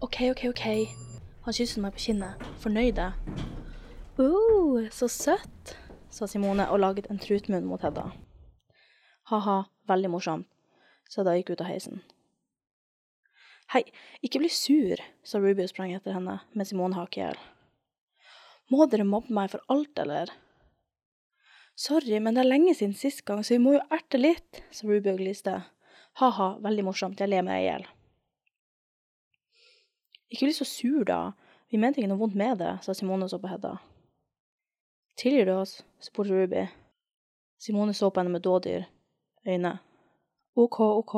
OK, 0.00 0.20
OK, 0.30 0.44
OK. 0.48 0.66
Han 1.46 1.54
kysset 1.54 1.80
meg 1.80 1.94
på 1.94 2.02
kinnet. 2.04 2.42
Fornøyde. 2.60 3.12
Oh, 4.18 4.82
så 4.90 5.08
søtt, 5.08 5.76
sa 6.10 6.26
Simone 6.26 6.66
og 6.68 6.80
laget 6.80 7.06
en 7.10 7.20
trutmunn 7.22 7.64
mot 7.64 7.80
Hedda. 7.80 8.10
Ha-ha, 9.30 9.56
veldig 9.88 10.10
morsomt, 10.10 10.48
sa 11.08 11.24
da 11.24 11.32
og 11.32 11.40
gikk 11.40 11.54
ut 11.54 11.64
av 11.64 11.70
heisen. 11.70 12.02
Hei, 13.74 13.82
ikke 14.22 14.38
bli 14.38 14.48
sur, 14.52 15.00
sa 15.26 15.40
Ruby 15.42 15.64
og 15.64 15.70
sprang 15.72 15.90
etter 15.96 16.14
henne, 16.14 16.36
mens 16.54 16.70
Simone 16.70 16.94
hakk 16.94 17.16
i 17.18 17.24
hjel. 17.24 17.38
Må 18.70 18.86
dere 18.90 19.06
mobbe 19.06 19.34
meg 19.34 19.50
for 19.50 19.64
alt, 19.72 19.98
eller? 19.98 20.30
Sorry, 21.74 22.20
men 22.22 22.36
det 22.36 22.44
er 22.44 22.48
lenge 22.48 22.76
siden 22.78 22.94
sist 22.94 23.24
gang, 23.26 23.42
så 23.42 23.56
vi 23.56 23.64
må 23.64 23.74
jo 23.74 23.82
erte 23.90 24.20
litt, 24.20 24.62
sa 24.70 24.86
Ruby 24.86 25.10
og 25.10 25.18
gliste. 25.18 25.56
Ha-ha, 26.22 26.46
veldig 26.62 26.84
morsomt, 26.86 27.18
jeg 27.18 27.32
ler 27.32 27.42
meg 27.46 27.64
i 27.64 27.66
hjel. 27.66 27.88
Ikke 30.30 30.46
bli 30.46 30.54
så 30.54 30.66
sur, 30.66 31.02
da. 31.06 31.34
Vi 31.66 31.82
mente 31.82 31.98
ikke 32.00 32.12
noe 32.12 32.22
vondt 32.22 32.38
med 32.38 32.62
det, 32.62 32.72
sa 32.86 32.94
Simone 32.94 33.26
og 33.26 33.34
så 33.34 33.42
på 33.42 33.50
Hedda. 33.50 33.74
Tilgir 35.18 35.50
du 35.50 35.56
oss? 35.56 35.80
spurte 36.02 36.38
Ruby. 36.38 36.68
Simone 37.58 37.98
så 37.98 38.12
på 38.12 38.22
henne 38.22 38.34
med 38.38 38.46
dådyr 38.46 38.86
øyne. 39.46 39.78
OK, 40.54 40.80
OK, 40.80 41.14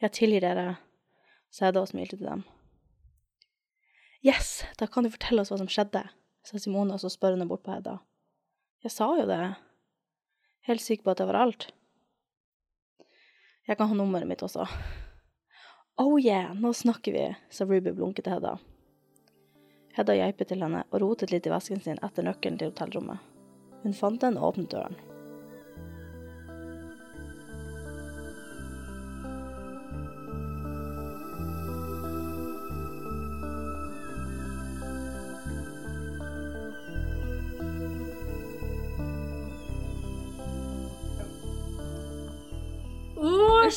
jeg 0.00 0.16
tilgir 0.16 0.48
dere, 0.48 0.78
sa 1.54 1.68
Hedda 1.68 1.84
og 1.84 1.90
smilte 1.92 2.18
til 2.18 2.26
dem. 2.26 2.42
Yes, 4.26 4.64
da 4.80 4.88
kan 4.90 5.06
du 5.06 5.12
fortelle 5.12 5.44
oss 5.44 5.52
hva 5.52 5.60
som 5.60 5.70
skjedde, 5.70 6.02
sa 6.42 6.58
Simone 6.58 6.96
og 6.96 7.02
så 7.02 7.12
spørrende 7.12 7.46
bort 7.46 7.62
på 7.62 7.76
Hedda. 7.76 8.00
Jeg 8.82 8.92
sa 8.92 9.08
jo 9.20 9.28
det. 9.28 9.54
Helt 10.66 10.82
sikker 10.82 11.06
på 11.06 11.14
at 11.14 11.22
det 11.22 11.28
var 11.28 11.40
alt. 11.44 11.68
Jeg 13.68 13.78
kan 13.78 13.88
ha 13.88 13.96
nummeret 13.96 14.28
mitt 14.28 14.42
også. 14.44 14.66
Oh 16.00 16.16
yeah, 16.18 16.50
nå 16.58 16.72
snakker 16.74 17.14
vi, 17.14 17.24
sa 17.54 17.64
Ruby 17.68 17.94
blunket 17.94 18.26
til 18.26 18.34
Hedda. 18.34 18.56
Hedda 19.94 20.18
geipet 20.18 20.50
til 20.50 20.64
henne 20.64 20.82
og 20.90 21.00
rotet 21.04 21.30
litt 21.30 21.46
i 21.46 21.52
vesken 21.54 21.84
sin 21.84 22.00
etter 22.02 22.26
nøkkelen 22.26 22.58
til 22.58 22.72
hotellrommet. 22.72 23.22
Hun 23.84 23.94
fant 23.94 24.24
den 24.24 24.40
og 24.40 24.54
åpnet 24.54 24.72
døren. 24.74 25.13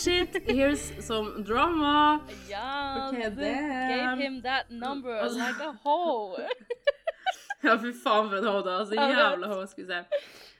Shit, 0.03 0.37
here's 0.47 0.81
some 1.05 1.43
drama. 1.43 2.21
Ja, 2.49 3.07
Okay, 3.09 3.29
gave 3.35 4.17
him 4.19 4.41
that 4.41 4.69
number 4.69 5.13
Altså- 5.15 5.37
like 5.39 5.61
a 5.61 5.71
hoe. 5.83 6.37
Ja, 7.63 7.73
fy 7.81 7.89
faen 8.03 8.27
for 8.29 8.35
et 8.37 8.45
hode. 8.45 8.69
Altså, 8.69 8.93
Jeg 8.93 9.09
vet. 9.09 9.17
jævla 9.17 9.47
hoe, 9.47 9.67
skal 9.67 9.83
vi 9.83 9.89
se. 9.89 9.99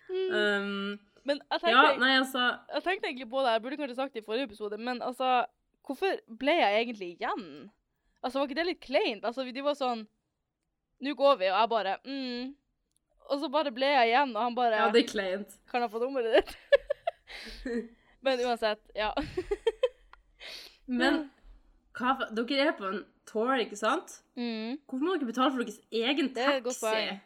Um, 0.10 1.00
Men 1.28 1.40
jeg 1.52 1.60
ja, 1.70 1.82
nei, 2.00 2.14
altså 2.18 2.40
jeg 2.74 2.84
tenkte 2.84 3.08
egentlig 3.08 3.30
på 3.30 3.40
det, 3.44 3.52
jeg 3.54 3.62
burde 3.62 3.78
kanskje 3.78 3.96
sagt 3.96 4.14
det 4.14 4.22
i 4.24 4.26
forrige 4.26 4.44
episode, 4.48 4.78
men 4.80 5.02
altså, 5.02 5.46
hvorfor 5.86 6.16
ble 6.40 6.52
jeg 6.58 6.80
egentlig 6.82 7.10
igjen? 7.20 7.70
Altså, 8.24 8.40
var 8.40 8.48
ikke 8.48 8.56
det 8.60 8.66
litt 8.66 8.82
kleint? 8.82 9.26
Altså, 9.28 9.44
de 9.54 9.64
var 9.64 9.76
sånn, 9.78 10.08
nå 11.04 11.14
går 11.20 11.36
vi, 11.38 11.50
og 11.52 11.60
jeg 11.60 11.70
bare, 11.70 11.98
mm. 12.06 12.56
Og 13.30 13.40
så 13.42 13.50
bare 13.52 13.72
ble 13.76 13.86
jeg 13.92 14.08
igjen, 14.14 14.36
og 14.36 14.42
han 14.48 14.56
bare, 14.56 14.76
Ja, 14.80 14.90
det 14.92 15.04
er 15.04 15.12
kleint. 15.12 15.58
kan 15.72 15.82
jeg 15.82 15.92
få 15.92 16.00
nummeret 16.00 16.40
ditt? 16.40 16.58
men 18.26 18.40
uansett, 18.46 18.82
ja. 18.96 19.12
Men 20.88 21.26
hva 21.98 22.14
Dere 22.32 22.68
er 22.70 22.76
på 22.78 22.88
en 22.88 23.02
tour, 23.28 23.54
ikke 23.60 23.76
sant? 23.80 24.22
Mm. 24.40 24.78
Hvorfor 24.88 25.04
må 25.04 25.16
dere 25.18 25.28
betale 25.28 25.52
for 25.52 25.64
deres 25.66 25.80
egen 25.92 26.30
taxi? 26.36 27.18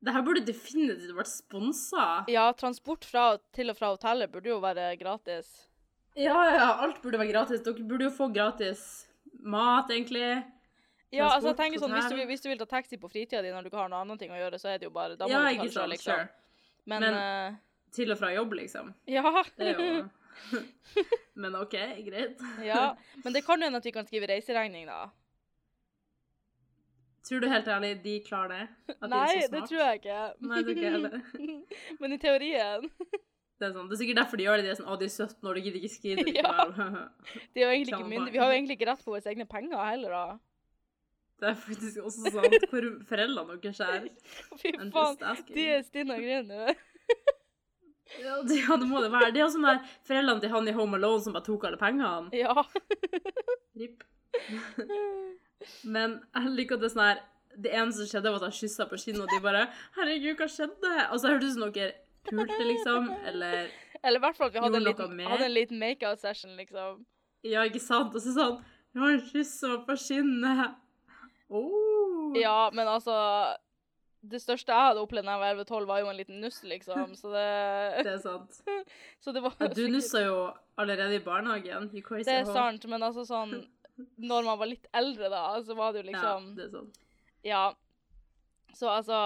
Det 0.00 0.14
her 0.16 0.24
burde 0.24 0.40
definitivt 0.46 1.12
vært 1.12 1.28
sponsa. 1.28 2.04
Ja, 2.32 2.46
transport 2.56 3.04
fra, 3.04 3.34
til 3.52 3.70
og 3.70 3.76
fra 3.76 3.92
hotellet 3.92 4.32
burde 4.32 4.48
jo 4.48 4.56
være 4.62 4.94
gratis. 5.00 5.50
Ja, 6.16 6.38
ja, 6.56 6.70
alt 6.82 7.02
burde 7.04 7.20
være 7.20 7.34
gratis. 7.34 7.60
Dere 7.66 7.84
burde 7.86 8.08
jo 8.08 8.14
få 8.16 8.30
gratis 8.32 8.80
mat, 9.44 9.92
egentlig. 9.92 10.40
Ja, 11.12 11.26
altså 11.34 11.50
jeg 11.50 11.58
tenker 11.58 11.82
sånn, 11.82 11.92
hvis 11.92 12.08
du, 12.10 12.18
hvis 12.30 12.42
du 12.44 12.48
vil 12.48 12.58
ta 12.60 12.66
taxi 12.70 12.96
på 13.00 13.10
fritida 13.10 13.42
di 13.42 13.50
når 13.52 13.66
du 13.66 13.70
ikke 13.70 13.80
har 13.82 13.90
noe 13.92 14.04
annet 14.06 14.20
ting 14.22 14.30
å 14.32 14.38
gjøre, 14.38 14.60
så 14.62 14.70
er 14.72 14.78
det 14.78 14.86
jo 14.86 14.92
bare 14.94 15.16
Da 15.18 15.26
må 15.26 15.32
Ja, 15.34 15.42
du 15.50 15.58
ta 15.58 15.64
det 15.66 15.74
selv, 15.74 15.92
liksom. 15.92 16.14
Sure. 16.14 16.28
Men, 16.86 17.02
Men- 17.04 17.18
eh, 17.20 17.58
Til 17.92 18.12
og 18.14 18.18
fra 18.20 18.30
jobb, 18.34 18.52
liksom. 18.60 18.92
Ja. 19.10 19.24
Det 19.58 19.72
er 19.74 19.80
jo 19.80 20.08
Men 21.42 21.56
OK, 21.58 21.74
greit. 22.06 22.38
ja. 22.64 22.94
Men 23.24 23.32
det 23.34 23.42
kan 23.44 23.60
jo 23.60 23.66
hende 23.68 23.80
at 23.82 23.84
vi 23.84 23.92
kan 23.92 24.06
skrive 24.06 24.28
reiseregning, 24.30 24.86
da. 24.88 25.08
Tror 27.26 27.42
du 27.44 27.48
helt 27.50 27.66
ærlig 27.68 27.90
de 28.02 28.14
klarer 28.24 28.48
det? 28.54 28.94
Nei, 29.10 29.26
så 29.42 29.50
det 29.52 29.60
tror 29.68 29.80
jeg 29.82 29.98
ikke. 30.00 30.20
Nei, 30.40 30.60
det 30.64 30.64
tror 30.64 30.76
ikke 30.76 30.92
heller. 30.94 31.58
Men 32.00 32.14
i 32.16 32.18
teorien 32.22 32.86
Det 33.60 33.66
er, 33.68 33.74
sånn. 33.74 33.90
det 33.90 33.96
er 33.96 34.00
sikkert 34.00 34.20
derfor 34.22 34.40
de 34.40 34.46
gjør 34.46 34.56
det. 34.60 34.64
De 34.64 34.70
er 34.72 34.78
sånn 34.80 34.88
Å, 34.88 34.96
de 35.02 35.08
er 35.10 35.12
17 35.12 35.50
år, 35.50 35.58
de 35.58 35.64
gidder 35.66 35.80
ikke 35.82 35.92
skrive 35.94 36.24
det 36.24 36.36
Ja. 36.38 36.54
likevel. 36.64 36.94
Det 37.52 37.60
er 37.60 37.66
jo 37.66 37.72
egentlig 37.74 37.92
ikke 37.92 38.06
Klarer 38.08 38.32
Vi 38.32 38.40
har 38.40 38.48
jo 38.54 38.56
egentlig 38.56 38.78
ikke 38.78 38.88
rett 38.90 39.04
på 39.04 39.12
våre 39.14 39.34
egne 39.34 39.46
penger 39.50 39.84
heller, 39.90 40.16
da. 40.16 40.38
Det 41.40 41.48
er 41.50 41.60
faktisk 41.60 42.00
også 42.04 42.32
sant. 42.34 42.64
Hvor 42.72 42.86
foreldrene 43.12 43.60
deres 43.62 43.78
er. 43.84 44.08
Fy 44.60 44.72
faen. 44.92 45.44
De 45.52 45.68
er 45.76 45.84
stinne 45.86 46.16
og 46.16 46.24
grine. 46.24 46.74
Ja, 48.18 48.40
det, 48.42 48.56
ja, 48.64 48.76
det 48.76 48.88
må 48.90 49.00
det 49.04 49.12
være. 49.12 49.30
Det 49.32 49.38
er 49.40 49.44
jo 49.46 49.52
sånn 49.54 49.66
der 49.68 49.82
foreldrene 50.08 50.42
til 50.42 50.50
han 50.50 50.68
i 50.68 50.74
Home 50.74 50.98
Alone 50.98 51.22
som 51.22 51.36
bare 51.36 51.46
tok 51.46 51.66
alle 51.68 51.78
pengene. 51.80 52.30
Ja. 52.34 52.54
Ripp. 53.78 54.02
Men 55.84 56.18
jeg 56.34 56.54
liker 56.56 56.78
at 56.78 56.82
det 56.82 56.88
er 56.90 56.94
sånn 56.94 57.04
her 57.04 57.20
Det 57.60 57.72
eneste 57.74 58.04
som 58.04 58.10
skjedde, 58.12 58.30
var 58.30 58.40
at 58.40 58.46
han 58.46 58.54
kyssa 58.56 58.86
på 58.88 58.98
kinnet, 59.02 59.24
og 59.24 59.32
de 59.34 59.40
bare 59.42 59.62
'Herregud, 59.96 60.36
hva 60.38 60.46
skjedde?' 60.48 60.92
Altså, 61.10 61.22
så 61.26 61.32
hørtes 61.32 61.50
ut 61.50 61.56
som 61.58 61.72
dere 61.74 61.92
pulte, 62.30 62.60
liksom. 62.64 63.08
Eller 63.26 63.70
Eller 64.04 64.18
i 64.18 64.22
hvert 64.22 64.36
fall 64.36 64.46
at 64.46 64.54
vi 64.54 64.62
hadde 64.62 64.76
en 64.76 64.84
liten, 64.86 65.16
med? 65.16 65.26
hadde 65.28 65.44
en 65.44 65.54
liten 65.54 65.78
make-out-session, 65.82 66.54
liksom. 66.56 67.04
Ja, 67.44 67.64
ikke 67.66 67.80
sant? 67.82 68.14
Og 68.14 68.22
så 68.22 68.32
sånn 68.36 68.60
Ja, 68.94 69.00
han 69.00 69.20
kyssa 69.20 69.68
meg 69.74 69.86
på 69.86 69.96
kinnet. 70.06 70.74
Oh. 71.50 72.32
Ja, 72.38 72.70
men 72.72 72.86
altså 72.86 73.14
Det 74.20 74.36
største 74.42 74.74
jeg 74.74 74.88
hadde 74.90 75.00
opplevd 75.00 75.24
da 75.24 75.34
jeg 75.34 75.40
var 75.40 75.60
11-12, 75.64 75.84
var 75.88 76.00
jo 76.02 76.08
en 76.10 76.18
liten 76.18 76.40
nuss, 76.44 76.58
liksom. 76.68 77.14
Så 77.16 77.30
det, 77.32 77.44
Det 78.06 78.12
er 78.12 78.18
sant. 78.20 78.58
så 79.24 79.32
det 79.32 79.42
var 79.44 79.54
Ja, 79.60 79.68
du 79.72 79.86
nussa 79.88 80.24
jo 80.26 80.40
allerede 80.80 81.16
i 81.16 81.22
barnehagen. 81.24 81.88
You 81.94 82.04
crazy 82.04 82.28
Det 82.28 82.40
er 82.42 82.50
sant, 82.50 82.84
men 82.90 83.06
altså 83.06 83.24
sånn 83.28 83.54
Når 84.20 84.44
man 84.44 84.60
var 84.60 84.68
litt 84.68 84.90
eldre, 84.96 85.32
da, 85.32 85.44
så 85.64 85.76
var 85.78 85.94
det 85.94 86.04
jo 86.04 86.10
liksom 86.10 86.50
Ja, 86.50 86.56
det 86.58 86.66
er 86.66 86.74
sant. 86.76 87.00
Ja. 87.46 87.64
Så 88.76 88.92
altså 88.92 89.16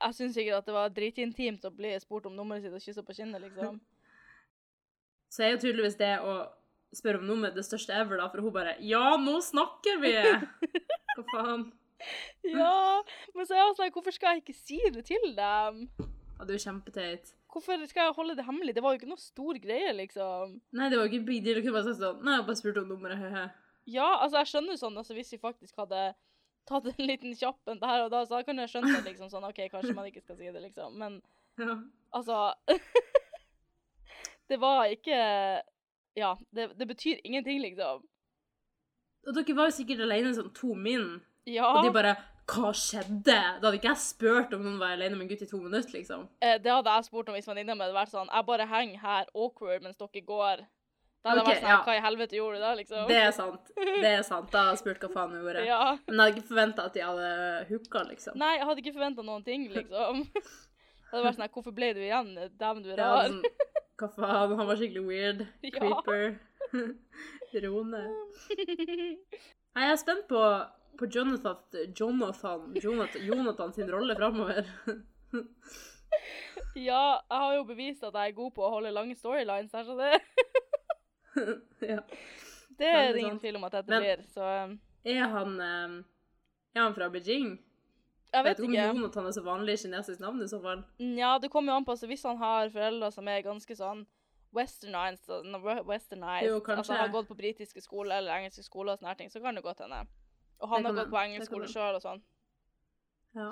Jeg 0.00 0.16
syns 0.16 0.34
sikkert 0.36 0.62
at 0.62 0.68
det 0.68 0.76
var 0.76 0.92
dritintimt 0.96 1.64
å 1.68 1.74
bli 1.74 1.92
spurt 2.00 2.26
om 2.30 2.36
nummeret 2.36 2.64
sitt 2.64 2.74
og 2.76 2.84
kysse 2.84 3.04
på 3.04 3.16
kinnet, 3.16 3.44
liksom. 3.44 3.80
Så 5.36 5.42
er 5.44 5.56
jo 5.56 5.64
tydeligvis 5.66 5.98
det 6.00 6.14
å 6.24 6.46
spørre 6.96 7.20
om 7.20 7.26
nummeret 7.28 7.56
det 7.58 7.64
største 7.66 7.92
ever, 7.92 8.22
da, 8.22 8.30
for 8.32 8.40
hun 8.40 8.54
bare 8.54 8.78
Ja, 8.80 9.18
nå 9.20 9.36
snakker 9.44 9.98
vi! 10.00 10.14
Hva 11.16 11.24
faen? 11.34 11.66
Ja, 12.46 13.02
men 13.34 13.46
så 13.48 13.54
er 13.56 13.62
jeg 13.62 13.76
sånn 13.78 13.92
Hvorfor 13.94 14.14
skal 14.14 14.36
jeg 14.36 14.42
ikke 14.44 14.56
si 14.58 14.78
det 14.92 15.04
til 15.08 15.30
dem? 15.36 15.86
Ja, 16.36 16.44
du 16.44 16.52
er 16.52 16.60
kjempeteit. 16.60 17.32
Hvorfor 17.52 17.80
skal 17.88 18.10
jeg 18.10 18.16
holde 18.18 18.34
det 18.36 18.44
hemmelig? 18.44 18.74
Det 18.76 18.82
var 18.84 18.92
jo 18.92 19.00
ikke 19.00 19.08
noe 19.08 19.22
stor 19.22 19.56
greie, 19.62 19.94
liksom. 19.96 20.58
Nei, 20.76 20.88
det 20.92 20.98
var 20.98 21.06
jo 21.06 21.12
ikke 21.14 21.28
big 21.30 21.40
deal. 21.46 21.56
Du 21.56 21.64
kunne 21.64 21.78
bare 21.78 21.86
sagt 21.88 22.02
sånn 22.02 22.20
Nei, 22.26 22.34
jeg 22.36 22.46
bare 22.50 22.60
spurte 22.60 22.82
om 22.84 22.90
nummeret, 22.92 23.22
he-he. 23.22 23.44
Ja, 23.94 24.08
altså, 24.20 24.42
jeg 24.42 24.50
skjønner 24.50 24.76
sånn, 24.80 24.98
altså, 25.00 25.14
hvis 25.16 25.32
vi 25.32 25.38
faktisk 25.40 25.78
hadde 25.80 26.02
tatt 26.66 26.88
en 26.90 27.06
liten 27.06 27.32
kjapp 27.38 27.70
en 27.70 27.78
der 27.80 28.04
og 28.04 28.10
da, 28.12 28.24
så 28.26 28.40
kunne 28.44 28.64
jeg 28.66 28.72
skjønt 28.74 28.90
det, 28.90 29.04
liksom 29.06 29.30
sånn, 29.30 29.46
OK, 29.46 29.60
kanskje 29.72 29.94
man 29.94 30.08
ikke 30.10 30.24
skal 30.24 30.36
si 30.40 30.50
det, 30.50 30.62
liksom. 30.66 30.98
Men 31.00 31.20
Ja. 31.62 31.78
altså 32.12 32.52
Det 34.50 34.58
var 34.60 34.84
ikke 34.92 35.16
Ja, 36.16 36.34
det, 36.52 36.70
det 36.78 36.86
betyr 36.90 37.22
ingenting, 37.24 37.60
liksom. 37.62 38.04
Og 39.26 39.34
dere 39.34 39.56
var 39.58 39.70
jo 39.70 39.74
sikkert 39.78 40.02
alene 40.04 40.34
sånn 40.36 40.52
to 40.54 40.74
min, 40.78 41.16
Ja, 41.46 41.68
og 41.78 41.84
de 41.86 41.92
bare 41.94 42.16
Hva 42.46 42.70
skjedde? 42.74 43.34
Da 43.34 43.64
hadde 43.66 43.74
ikke 43.80 43.90
jeg 43.92 44.02
spurt 44.02 44.52
om 44.54 44.62
noen 44.62 44.78
var 44.78 44.92
alene 44.94 45.16
med 45.18 45.26
en 45.26 45.30
gutt 45.32 45.42
i 45.42 45.48
to 45.50 45.58
minutter, 45.58 45.92
liksom. 45.98 46.28
eh, 46.42 46.56
det 46.62 46.70
hadde 46.72 46.92
jeg 46.94 47.06
spurt 47.08 47.28
om 47.30 47.34
hvis 47.38 47.46
venninna 47.50 47.74
mi 47.74 47.82
hadde 47.86 47.96
vært 47.96 48.12
sånn 48.14 48.30
Jeg 48.30 48.46
bare 48.46 48.66
henger 48.70 49.00
her 49.02 49.30
awkward 49.34 49.82
mens 49.86 49.98
dere 49.98 50.22
går. 50.26 50.62
Da 51.26 51.32
hadde 51.32 51.42
jeg 51.42 51.48
vært 51.48 51.62
sånn 51.64 51.72
ja. 51.72 51.78
Hva 51.86 51.94
i 51.96 52.02
helvete 52.04 52.36
gjorde 52.38 52.58
du 52.60 52.62
da, 52.62 52.72
liksom? 52.78 53.06
Det 53.10 53.16
er 53.18 53.32
sant. 53.34 53.72
Det 53.74 54.10
er 54.12 54.22
sant. 54.26 54.50
Da 54.52 54.60
hadde 54.62 54.76
jeg 54.76 54.82
spurt 54.84 55.02
hva 55.06 55.10
faen 55.16 55.32
hun 55.34 55.42
gjorde. 55.42 55.64
Ja. 55.72 55.80
Men 56.06 56.14
jeg 56.14 56.22
hadde 56.22 56.36
ikke 56.36 56.48
forventa 56.52 56.84
at 56.86 56.94
de 56.94 57.02
hadde 57.02 57.30
hooka, 57.72 58.02
liksom. 58.12 58.38
Nei, 58.38 58.52
jeg 58.60 58.68
hadde 58.70 58.84
ikke 58.84 58.94
forventa 58.98 59.24
noen 59.26 59.42
ting, 59.46 59.66
liksom. 59.74 60.22
Det 61.06 61.14
hadde 61.14 61.24
vært 61.26 61.38
sånn 61.40 61.50
Hvorfor 61.54 61.74
ble 61.74 61.88
du 61.94 62.00
igjen? 62.02 62.30
Dæven, 62.60 62.82
du 62.86 62.90
er 62.94 62.98
Ja, 63.02 63.10
rar. 63.10 63.30
sånn, 63.30 63.42
hva 63.98 64.08
faen? 64.20 64.54
Han 64.60 64.66
var 64.70 64.78
skikkelig 64.78 65.04
weird. 65.08 65.42
Ja. 65.66 65.74
Creeper. 65.80 66.38
Rone. 67.66 68.00
Nei, 68.56 69.84
jeg 69.84 69.92
er 69.92 69.98
spent 70.00 70.26
på, 70.30 70.40
på 70.98 71.06
Jonathan, 71.12 71.56
Jonathan, 72.00 72.72
Jonathan, 72.82 73.22
Jonathan 73.28 73.72
sin 73.72 73.90
rolle 73.92 74.16
framover. 74.16 74.64
Ja, 76.76 77.20
jeg 77.30 77.38
har 77.40 77.54
jo 77.56 77.62
bevist 77.64 78.04
at 78.04 78.14
jeg 78.14 78.30
er 78.30 78.34
god 78.36 78.50
på 78.56 78.64
å 78.64 78.70
holde 78.74 78.90
lange 78.92 79.14
storylines 79.16 79.72
her, 79.72 79.84
så 79.84 79.94
det, 79.96 80.18
ja. 81.92 82.02
det 82.78 82.90
er 82.90 83.12
det 83.12 83.22
ingen 83.22 83.36
sant. 83.38 83.42
tvil 83.44 83.56
om 83.58 83.64
at 83.68 83.78
dette 83.78 83.92
Men- 83.92 84.02
blir. 84.04 84.22
Så 84.32 84.44
um, 84.64 84.74
Er 85.04 85.22
han 85.32 85.54
eh, 85.60 85.94
Er 86.76 86.82
han 86.82 86.94
fra 86.96 87.08
Beijing? 87.12 87.56
jeg 88.32 88.44
vet 88.44 88.58
ikke 88.58 88.68
om 88.68 88.74
ikke. 88.74 88.86
Jonathan 88.92 89.26
er 89.30 89.32
så 89.32 89.42
vanlig 89.46 89.78
kinesisk 89.80 90.20
navn 90.20 90.42
i 90.44 90.48
så 90.50 90.58
fall. 90.60 90.82
Ja, 91.00 91.38
det 91.40 91.48
kommer 91.50 91.72
jo 91.72 91.76
an 91.80 91.86
på. 91.88 91.94
Så 91.96 92.08
hvis 92.10 92.24
han 92.28 92.36
har 92.36 92.68
foreldre 92.74 93.08
som 93.14 93.28
er 93.32 93.44
ganske 93.46 93.76
sånn 93.78 94.02
westernized, 94.56 95.30
westernized 95.88 96.48
Jo, 96.48 96.58
altså 96.74 96.98
har 96.98 97.08
gått 97.14 97.30
på 97.30 97.36
britiske 97.38 97.80
skoler 97.80 98.18
eller 98.18 98.36
engelske 98.36 98.66
skoler 98.66 98.92
og 98.92 99.00
sånne 99.00 99.14
ting, 99.16 99.32
så 99.32 99.40
kan 99.40 99.56
det 99.56 99.64
godt 99.64 99.80
hende. 99.86 100.02
Og 100.62 100.70
han 100.72 100.86
har 100.88 100.96
gått 100.96 101.10
på 101.12 101.20
engelsk 101.20 101.50
skole 101.50 101.68
sjøl 101.70 101.98
og 101.98 102.04
sånn. 102.04 102.22
Ja. 103.36 103.50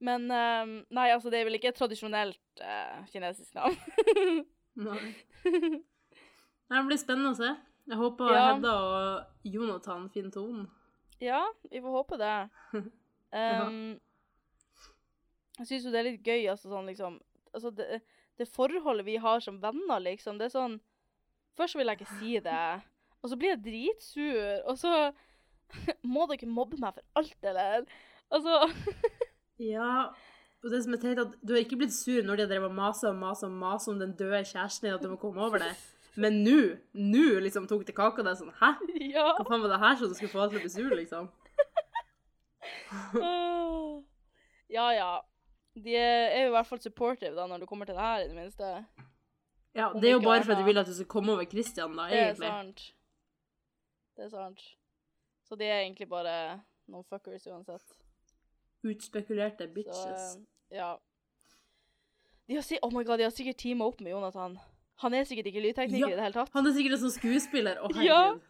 Men 0.00 0.28
um, 0.30 0.74
nei, 0.96 1.08
altså, 1.12 1.32
det 1.32 1.40
er 1.40 1.48
vel 1.48 1.58
ikke 1.58 1.72
et 1.72 1.78
tradisjonelt 1.80 2.62
uh, 2.62 3.00
kinesisk 3.12 3.56
navn. 3.58 4.44
Nei, 4.80 5.00
Det 6.70 6.84
blir 6.86 7.00
spennende 7.00 7.34
å 7.34 7.38
se. 7.38 7.50
Jeg 7.90 7.98
håper 7.98 8.30
Ja. 8.30 8.44
Hedda 8.52 8.74
og 8.86 9.48
Jonathan 9.50 10.06
finner 10.14 10.30
tonen. 10.34 10.68
Ja, 11.20 11.42
vi 11.68 11.82
får 11.82 11.98
håpe 12.00 12.20
det. 12.20 12.36
Um, 13.30 14.00
jeg 15.60 15.68
syns 15.68 15.84
jo 15.86 15.90
det 15.94 15.98
er 16.00 16.06
litt 16.08 16.24
gøy, 16.26 16.48
altså 16.50 16.72
sånn 16.72 16.88
liksom 16.90 17.20
Altså, 17.54 17.70
det, 17.70 18.00
det 18.42 18.48
forholdet 18.50 19.06
vi 19.06 19.14
har 19.22 19.38
som 19.44 19.60
venner, 19.62 20.00
liksom, 20.02 20.40
det 20.40 20.48
er 20.48 20.54
sånn 20.56 20.74
Først 21.54 21.78
vil 21.78 21.86
jeg 21.86 22.00
ikke 22.00 22.16
si 22.18 22.32
det, 22.42 22.64
og 23.22 23.30
så 23.30 23.38
blir 23.38 23.52
jeg 23.52 23.62
dritsur, 23.62 24.64
og 24.66 24.80
så 24.80 24.92
Må 26.14 26.26
dere 26.30 26.48
mobbe 26.50 26.80
meg 26.80 26.96
for 26.98 27.20
alt, 27.20 27.38
eller? 27.42 27.86
Altså 28.30 28.58
Ja, 29.72 30.10
og 30.60 30.72
det 30.72 30.82
som 30.84 30.94
er 30.96 31.00
teit, 31.02 31.20
at 31.20 31.32
du 31.40 31.54
har 31.54 31.62
ikke 31.64 31.78
blitt 31.80 31.94
sur 31.96 32.22
når 32.24 32.36
de 32.36 32.44
har 32.44 32.52
drevet 32.52 32.74
masa 32.76 33.10
og 33.10 33.18
masa 33.20 33.48
og 33.48 33.56
masa 33.60 33.90
om 33.92 33.98
den 34.00 34.12
døde 34.16 34.42
kjæresten 34.44 34.88
din, 34.88 34.96
at 34.96 35.04
du 35.04 35.08
må 35.12 35.18
komme 35.20 35.40
over 35.44 35.62
det. 35.62 35.72
Men 36.20 36.40
nå, 36.44 36.58
nå 36.96 37.26
liksom 37.44 37.68
tok 37.70 37.84
det 37.88 37.94
kaka 37.96 38.24
deg 38.26 38.38
sånn 38.40 38.50
Hæ? 38.58 38.72
Ja. 39.12 39.28
Hva 39.38 39.46
faen 39.46 39.62
var 39.62 39.70
det 39.72 39.78
her 39.84 39.98
som 40.00 40.14
skulle 40.16 40.32
få 40.32 40.42
deg 40.42 40.56
til 40.56 40.60
å 40.60 40.64
bli 40.66 40.72
sur, 40.74 40.96
liksom? 40.98 41.30
Ja, 44.70 44.92
ja. 44.94 45.12
De 45.74 45.94
er 45.98 46.44
jo 46.44 46.50
i 46.50 46.54
hvert 46.54 46.68
fall 46.68 46.80
supportive 46.82 47.34
da, 47.34 47.46
når 47.50 47.64
du 47.64 47.66
kommer 47.66 47.88
til 47.88 47.96
det 47.98 48.04
her, 48.04 48.20
i 48.22 48.28
det 48.30 48.36
minste. 48.36 48.68
Ja, 49.74 49.88
det 49.94 50.10
er 50.10 50.16
jo 50.16 50.22
bare 50.22 50.44
for 50.44 50.54
at 50.54 50.60
de 50.60 50.66
vil 50.66 50.78
at 50.78 50.86
du 50.86 50.94
skal 50.94 51.08
komme 51.10 51.32
over 51.34 51.46
Christian, 51.50 51.96
da, 51.98 52.06
Det 52.10 52.20
er 52.20 52.36
sant. 52.38 52.84
Det 54.16 54.26
er 54.26 54.30
sant. 54.30 54.62
Så 55.50 55.56
de 55.58 55.66
er 55.66 55.80
egentlig 55.82 56.06
bare 56.06 56.32
noen 56.86 57.02
fuckers 57.10 57.48
uansett. 57.50 57.96
Utspekulerte 58.86 59.66
bitches. 59.74 60.36
Så, 60.36 60.44
ja. 60.70 60.92
De 62.46 62.54
har 62.54 62.84
oh 62.86 62.92
my 62.94 63.02
god, 63.04 63.18
de 63.18 63.26
har 63.26 63.34
sikkert 63.34 63.58
teamet 63.58 63.90
opp 63.90 63.98
med 64.00 64.12
Jonathan. 64.14 64.54
Han 65.02 65.16
er 65.16 65.26
sikkert 65.26 65.48
ikke 65.50 65.64
lydtekniker 65.64 66.06
Ja, 66.06 66.12
i 66.12 66.18
det 66.20 66.22
hele 66.28 66.36
tatt. 66.38 66.52
Han 66.54 66.68
er 66.70 66.76
sikkert 66.76 66.94
en 66.96 67.02
sånn 67.02 67.16
skuespiller. 67.16 67.82
Å, 67.82 67.90
Ja. 68.06 68.20
herregud. 68.30 68.46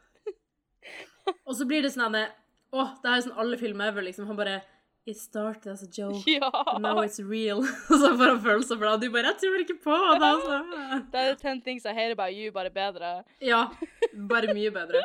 Og 1.48 1.56
så 1.56 1.64
blir 1.68 1.84
det 1.84 1.92
sånn 1.94 2.16
at 2.20 2.36
Å, 2.70 2.84
det 3.02 3.08
er 3.10 3.16
jo 3.18 3.24
sånn 3.30 3.40
alle 3.42 3.56
filmer 3.58 3.90
ever, 3.90 4.04
liksom. 4.06 4.28
Han 4.28 4.38
bare 4.38 4.60
It 5.06 5.16
started 5.16 5.72
as 5.72 5.82
a 5.82 5.86
joke. 5.86 6.22
Ja! 6.26 6.50
and 6.74 6.82
Now 6.82 7.00
it's 7.02 7.18
real. 7.18 7.58
Og 7.58 7.96
så 8.02 8.10
får 8.16 8.28
han 8.28 8.40
følelser 8.42 8.76
for 8.76 8.84
det, 8.84 8.92
og 8.92 9.00
de 9.02 9.10
bare 9.10 9.30
Jeg 9.32 9.36
tror 9.42 9.62
ikke 9.64 9.78
på 9.84 9.96
det. 9.96 10.26
Altså. 10.28 10.58
Det 11.12 11.20
er 11.20 11.34
ten 11.34 11.62
things 11.62 11.84
I 11.84 11.94
hate 11.96 12.12
about 12.12 12.32
you, 12.32 12.52
bare 12.52 12.70
bedre. 12.70 13.22
Ja. 13.40 13.64
Bare 14.28 14.54
mye 14.54 14.70
bedre. 14.70 15.02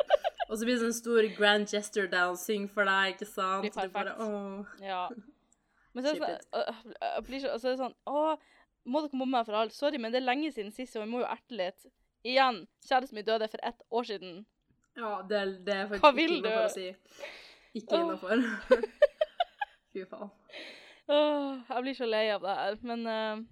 Og 0.48 0.58
så 0.58 0.64
blir 0.64 0.76
det 0.76 0.82
sånn 0.84 0.98
stor 0.98 1.30
grand 1.38 1.66
gesture 1.72 2.10
down, 2.12 2.36
syng 2.36 2.68
for 2.70 2.84
deg, 2.86 3.16
ikke 3.16 3.28
sant? 3.30 3.64
Blir 3.64 3.90
bare, 3.94 4.12
åh. 4.20 4.76
Ja. 4.84 5.06
Men 5.96 6.04
så 6.04 6.12
er 6.12 6.20
det 6.20 6.28
sånn, 6.28 6.60
øh, 6.60 6.82
jeg 7.06 7.24
blir 7.26 7.42
så, 7.42 7.56
så 7.56 7.72
det 7.72 7.78
sånn 7.80 7.94
Å, 8.04 8.36
må 8.86 9.00
dere 9.02 9.18
mobbe 9.18 9.32
meg 9.32 9.48
for 9.48 9.58
alt? 9.62 9.74
Sorry, 9.74 9.98
men 9.98 10.12
det 10.12 10.20
er 10.20 10.28
lenge 10.28 10.52
siden 10.52 10.74
sist, 10.76 10.94
og 10.98 11.06
vi 11.06 11.10
må 11.14 11.24
jo 11.24 11.30
erte 11.30 11.56
litt. 11.56 11.88
Igjen, 12.26 12.66
kjæresten 12.84 13.16
min 13.16 13.26
døde 13.26 13.48
for 13.48 13.64
ett 13.64 13.80
år 13.90 14.06
siden. 14.12 14.38
Ja, 14.96 15.16
det, 15.28 15.42
det 15.66 15.74
er 15.74 15.88
Hva 15.90 15.98
faktisk 16.04 16.20
vil 16.20 16.36
ikke 16.36 16.46
noe 16.46 16.56
for 16.60 16.68
å 16.68 16.74
si. 16.76 16.86
Ikke 17.80 18.02
innafor. 18.04 19.14
Fy 19.96 20.04
faen. 20.10 20.28
Åh, 21.08 21.60
jeg 21.70 21.84
blir 21.86 21.94
så 21.96 22.06
lei 22.10 22.26
av 22.34 22.42
det 22.44 22.54
her. 22.58 22.76
Men 22.84 23.06
uh, 23.08 23.44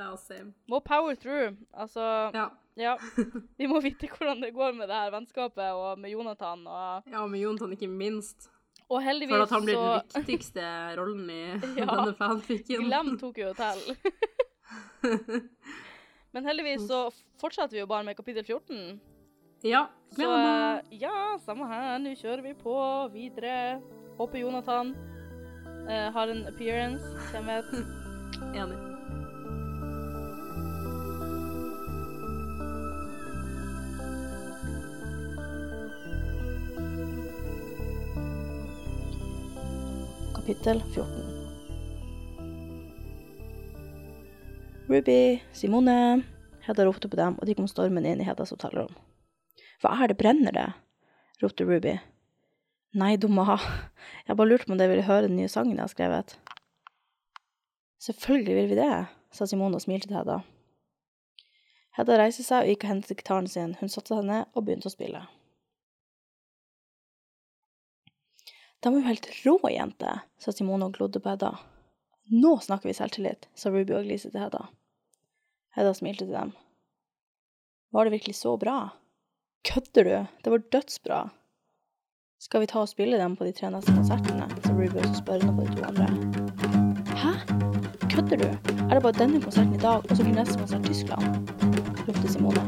Ja, 0.00 0.14
same. 0.16 0.54
må 0.70 0.78
power 0.80 1.14
through. 1.20 1.58
Altså, 1.76 2.04
Ja. 2.34 2.46
ja. 2.80 2.94
Vi 3.60 3.66
må 3.68 3.82
vite 3.84 4.08
hvordan 4.08 4.40
det 4.40 4.54
går 4.56 4.72
med 4.78 4.88
det 4.88 4.96
her 4.96 5.10
vennskapet 5.12 5.74
og 5.76 5.98
med 6.00 6.10
Jonathan 6.14 6.62
og 6.70 7.10
ja, 7.12 7.26
med 7.26 7.42
Jonathan 7.42 7.72
ikke 7.76 7.88
minst. 7.90 8.48
Og 8.90 9.02
For 9.04 9.42
at 9.44 9.50
han 9.54 9.62
blir 9.68 9.76
så 9.76 10.00
den 10.00 10.24
viktigste 10.26 10.62
rollen 10.98 11.28
i 11.30 11.42
Ja. 11.78 11.84
denne 11.86 12.14
fanficken. 12.18 12.88
Glem 12.88 13.12
Tokyo 13.20 13.52
Hotel. 13.52 13.78
Men 16.32 16.46
heldigvis 16.46 16.86
så 16.88 17.04
fortsetter 17.40 17.74
vi 17.76 17.80
jo 17.84 17.86
bare 17.90 18.04
med 18.06 18.16
kapittel 18.18 18.44
14. 18.46 19.00
Ja. 19.66 19.84
Så 20.16 20.26
ja, 20.98 21.14
samme 21.44 21.66
her. 21.70 21.98
Nå 22.02 22.14
kjører 22.18 22.42
vi 22.48 22.54
på 22.58 22.74
videre. 23.14 23.80
Håper 24.18 24.38
Jonathan 24.42 24.94
eh, 25.88 26.12
har 26.12 26.28
en 26.28 26.46
appearance. 26.46 27.04
Hvem 27.32 27.46
vet. 27.46 27.64
Enig. 28.60 28.78
Kapittel 40.34 40.82
14 40.94 41.40
Ruby, 44.88 45.40
Simone 45.52 46.22
Hedda 46.60 46.84
ropte 46.84 47.08
på 47.08 47.16
dem, 47.16 47.36
og 47.38 47.46
de 47.46 47.54
kom 47.54 47.68
stormen 47.70 48.06
inn 48.06 48.20
i 48.20 48.26
Heddas 48.26 48.50
hotellrom. 48.50 48.90
Hva 49.80 49.92
er 50.02 50.10
det, 50.10 50.16
brenner 50.18 50.54
det? 50.54 50.66
ropte 51.40 51.64
Ruby. 51.64 51.94
Nei, 52.98 53.14
dumma 53.16 53.44
ha. 53.46 53.58
Jeg 54.26 54.34
bare 54.36 54.50
lurte 54.50 54.66
på 54.66 54.74
om 54.74 54.78
dere 54.80 54.90
ville 54.90 55.06
høre 55.06 55.28
den 55.28 55.36
nye 55.38 55.50
sangen 55.50 55.76
jeg 55.76 55.84
har 55.84 55.92
skrevet. 55.92 56.32
Selvfølgelig 58.02 58.56
vil 58.56 58.70
vi 58.72 58.78
det, 58.80 58.94
sa 59.30 59.46
Simone 59.46 59.78
og 59.78 59.84
smilte 59.84 60.08
til 60.08 60.18
Hedda. 60.18 60.40
Hedda 61.98 62.16
reiste 62.18 62.42
seg 62.46 62.64
og 62.64 62.72
gikk 62.72 62.86
og 62.86 62.90
hentet 62.90 63.20
gitaren 63.20 63.50
sin. 63.50 63.76
Hun 63.78 63.92
satte 63.92 64.16
seg 64.16 64.26
ned 64.26 64.48
og 64.54 64.66
begynte 64.66 64.90
å 64.90 64.94
spille. 64.94 65.22
De 68.80 68.88
er 68.88 68.96
jo 68.96 69.06
helt 69.06 69.30
rå, 69.44 69.56
jente, 69.70 70.18
sa 70.40 70.54
Simone 70.56 70.88
og 70.88 70.96
glodde 70.96 71.22
på 71.22 71.30
Hedda. 71.30 71.52
Nå 72.32 72.56
snakker 72.64 72.90
vi 72.90 72.96
selvtillit, 72.96 73.46
sa 73.54 73.70
Ruby 73.70 73.94
og 73.94 74.06
gliste 74.08 74.32
til 74.32 74.42
Hedda. 74.42 74.66
Hedda 75.76 75.94
smilte 75.94 76.24
til 76.24 76.34
dem. 76.34 76.56
Var 77.94 78.06
det 78.06 78.18
virkelig 78.18 78.38
så 78.40 78.56
bra? 78.58 78.80
Kødder 79.66 80.08
du? 80.08 80.16
Det 80.42 80.54
var 80.54 80.70
dødsbra. 80.74 81.20
Skal 82.40 82.60
vi 82.60 82.66
ta 82.66 82.78
og 82.80 82.88
spille 82.88 83.18
dem 83.20 83.34
på 83.36 83.44
de 83.44 83.52
tre 83.52 83.68
neste 83.70 83.92
konsertene? 83.92 84.46
sa 84.64 84.72
Ruby 84.72 84.96
og 84.96 85.02
også 85.02 85.14
spørrende 85.14 85.52
på 85.56 85.64
de 85.66 85.74
to 85.76 85.82
andre. 85.84 86.06
Hæ? 87.22 87.32
Kødder 88.12 88.36
du? 88.36 88.48
Er 88.88 88.94
det 88.94 89.02
bare 89.02 89.12
denne 89.12 89.42
konserten 89.42 89.74
i 89.74 89.78
dag, 89.78 90.10
og 90.10 90.16
så 90.16 90.24
blir 90.24 90.34
neste 90.34 90.58
konsert 90.58 90.84
Tyskland? 90.84 91.22
ropte 92.08 92.32
Simone. 92.32 92.62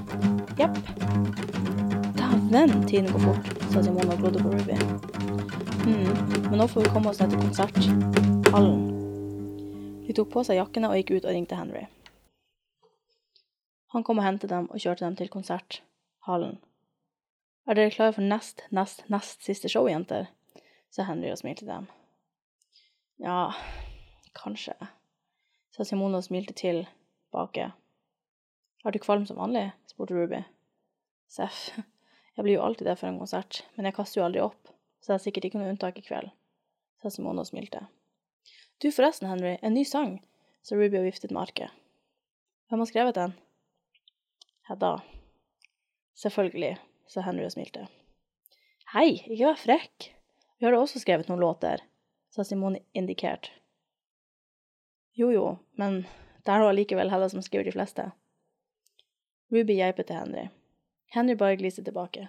Jepp. 0.60 0.76
Dæven, 2.18 2.88
tiden 2.88 3.12
går 3.12 3.18
fort, 3.18 3.48
sa 3.72 3.82
Simone 3.82 4.12
og 4.12 4.18
glodde 4.18 4.42
på 4.42 4.48
Ruby. 4.48 4.76
Hm, 5.84 6.50
men 6.50 6.58
nå 6.58 6.66
får 6.66 6.80
vi 6.80 6.88
komme 6.88 7.08
oss 7.08 7.20
ned 7.20 7.30
til 7.30 7.40
konserthallen. 7.40 8.82
De 10.06 10.12
tok 10.12 10.28
på 10.34 10.42
seg 10.44 10.60
jakkene 10.60 10.90
og 10.90 11.00
gikk 11.00 11.14
ut 11.16 11.24
og 11.24 11.32
ringte 11.32 11.56
Henry. 11.56 11.86
Han 13.96 14.04
kom 14.04 14.20
og 14.20 14.24
hentet 14.24 14.50
dem 14.50 14.68
og 14.70 14.84
kjørte 14.84 15.04
dem 15.04 15.16
til 15.16 15.32
konserthallen. 15.32 16.60
Er 17.62 17.78
dere 17.78 17.92
klare 17.94 18.14
for 18.16 18.26
nest, 18.26 18.64
nest, 18.74 19.04
nest 19.12 19.44
siste 19.46 19.70
show, 19.70 19.86
jenter? 19.86 20.26
sa 20.92 21.06
Henry 21.06 21.30
og 21.30 21.38
smilte 21.38 21.62
til 21.62 21.70
dem. 21.70 21.86
Ja, 23.22 23.52
kanskje, 24.34 24.74
sa 25.70 25.86
Simone 25.86 26.18
og 26.18 26.26
smilte 26.26 26.56
tilbake. 26.58 27.70
Er 28.82 28.90
du 28.90 28.98
kvalm 28.98 29.28
som 29.30 29.38
vanlig? 29.38 29.68
spurte 29.86 30.18
Ruby. 30.18 30.42
Seff, 31.30 31.70
jeg 32.34 32.42
blir 32.42 32.58
jo 32.58 32.66
alltid 32.66 32.90
det 32.90 32.98
for 32.98 33.12
en 33.12 33.22
konsert, 33.22 33.62
men 33.76 33.86
jeg 33.86 33.96
kaster 33.96 34.20
jo 34.20 34.26
aldri 34.26 34.42
opp, 34.42 34.74
så 34.98 35.12
det 35.12 35.20
er 35.20 35.24
sikkert 35.28 35.48
ikke 35.48 35.62
noe 35.62 35.70
unntak 35.70 36.02
i 36.02 36.04
kveld, 36.04 36.34
sa 36.98 37.14
Simone 37.14 37.46
og 37.46 37.48
smilte. 37.48 37.86
Du 38.82 38.90
forresten, 38.90 39.30
Henry, 39.30 39.54
en 39.62 39.78
ny 39.78 39.86
sang, 39.86 40.18
sa 40.66 40.74
Ruby 40.74 40.98
og 40.98 41.06
viftet 41.06 41.30
med 41.30 41.46
arket. 41.46 41.70
Hvem 42.66 42.82
har 42.82 42.90
skrevet 42.90 43.20
den? 43.22 43.38
Hedda. 44.66 44.96
Selvfølgelig, 46.18 46.74
sa 47.12 47.24
Henry 47.26 47.44
og 47.44 47.52
smilte. 47.54 47.86
Hei, 48.94 49.22
ikke 49.28 49.50
vær 49.50 49.60
frekk. 49.60 50.08
Vi 50.58 50.66
har 50.66 50.74
da 50.74 50.80
også 50.80 51.02
skrevet 51.02 51.28
noen 51.28 51.42
låter, 51.42 51.82
sa 52.32 52.44
Simone 52.46 52.80
indikert. 52.96 53.50
Jo 55.18 55.28
jo, 55.32 55.46
men 55.76 56.04
det 56.44 56.52
er 56.52 56.62
nå 56.62 56.70
allikevel 56.70 57.12
Hedda 57.12 57.28
som 57.28 57.44
skriver 57.44 57.68
de 57.68 57.74
fleste. 57.74 58.08
Ruby 59.52 59.76
geipet 59.76 60.08
til 60.08 60.16
Henry. 60.16 60.46
Henry 61.12 61.36
bare 61.36 61.58
gliste 61.60 61.84
tilbake. 61.84 62.28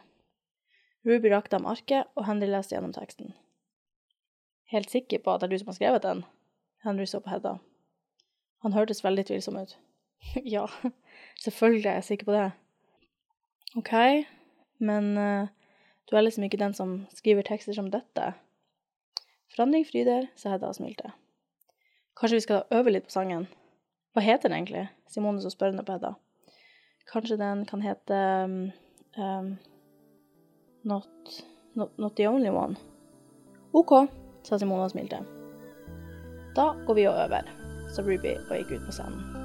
Ruby 1.07 1.31
rakte 1.31 1.55
ham 1.55 1.67
arket, 1.67 2.09
og 2.15 2.27
Henry 2.27 2.49
leste 2.51 2.75
gjennom 2.75 2.95
teksten. 2.95 3.31
Helt 4.71 4.91
sikker 4.91 5.23
på 5.23 5.31
at 5.31 5.41
det 5.41 5.47
er 5.47 5.55
du 5.55 5.61
som 5.61 5.71
har 5.71 5.79
skrevet 5.79 6.03
den? 6.03 6.23
Henry 6.83 7.05
så 7.07 7.21
på 7.23 7.31
Hedda. 7.31 7.57
Han 8.63 8.75
hørtes 8.75 9.03
veldig 9.03 9.25
tvilsom 9.27 9.59
ut. 9.59 9.77
ja, 10.55 10.67
selvfølgelig 11.39 11.89
er 11.89 11.99
jeg 11.99 12.09
sikker 12.09 12.25
på 12.25 12.35
det. 12.35 12.51
OK, 13.79 13.93
men 14.79 15.17
uh, 15.17 15.51
du 16.09 16.15
er 16.15 16.25
liksom 16.25 16.47
ikke 16.47 16.61
den 16.61 16.73
som 16.73 17.03
skriver 17.13 17.45
tekster 17.47 17.75
som 17.75 17.91
dette. 17.91 18.33
Forandring 19.53 19.85
fryder, 19.85 20.29
sa 20.35 20.53
Hedda 20.53 20.71
og 20.71 20.77
smilte. 20.77 21.13
Kanskje 22.17 22.39
vi 22.39 22.45
skal 22.45 22.63
øve 22.73 22.93
litt 22.93 23.07
på 23.09 23.15
sangen? 23.15 23.47
Hva 24.13 24.21
heter 24.25 24.49
den 24.49 24.59
egentlig? 24.59 24.87
Simone 25.09 25.41
så 25.41 25.51
spørrende 25.53 25.85
på 25.85 25.95
Hedda. 25.95 26.15
Kanskje 27.11 27.37
den 27.37 27.65
kan 27.65 27.81
hete 27.83 28.19
um, 28.45 28.71
um, 29.17 29.57
not, 30.83 31.43
not, 31.75 31.97
not 31.99 32.15
the 32.15 32.27
only 32.29 32.49
one. 32.49 32.75
OK, 33.73 34.07
sa 34.43 34.57
Simone 34.57 34.87
og 34.87 34.91
smilte. 34.91 35.23
Da 36.55 36.73
går 36.85 36.93
vi 36.93 37.07
og 37.09 37.23
øver, 37.25 37.49
sa 37.93 38.05
Ruby 38.05 38.37
og 38.37 38.57
gikk 38.57 38.77
ut 38.77 38.85
på 38.85 38.99
scenen. 38.99 39.42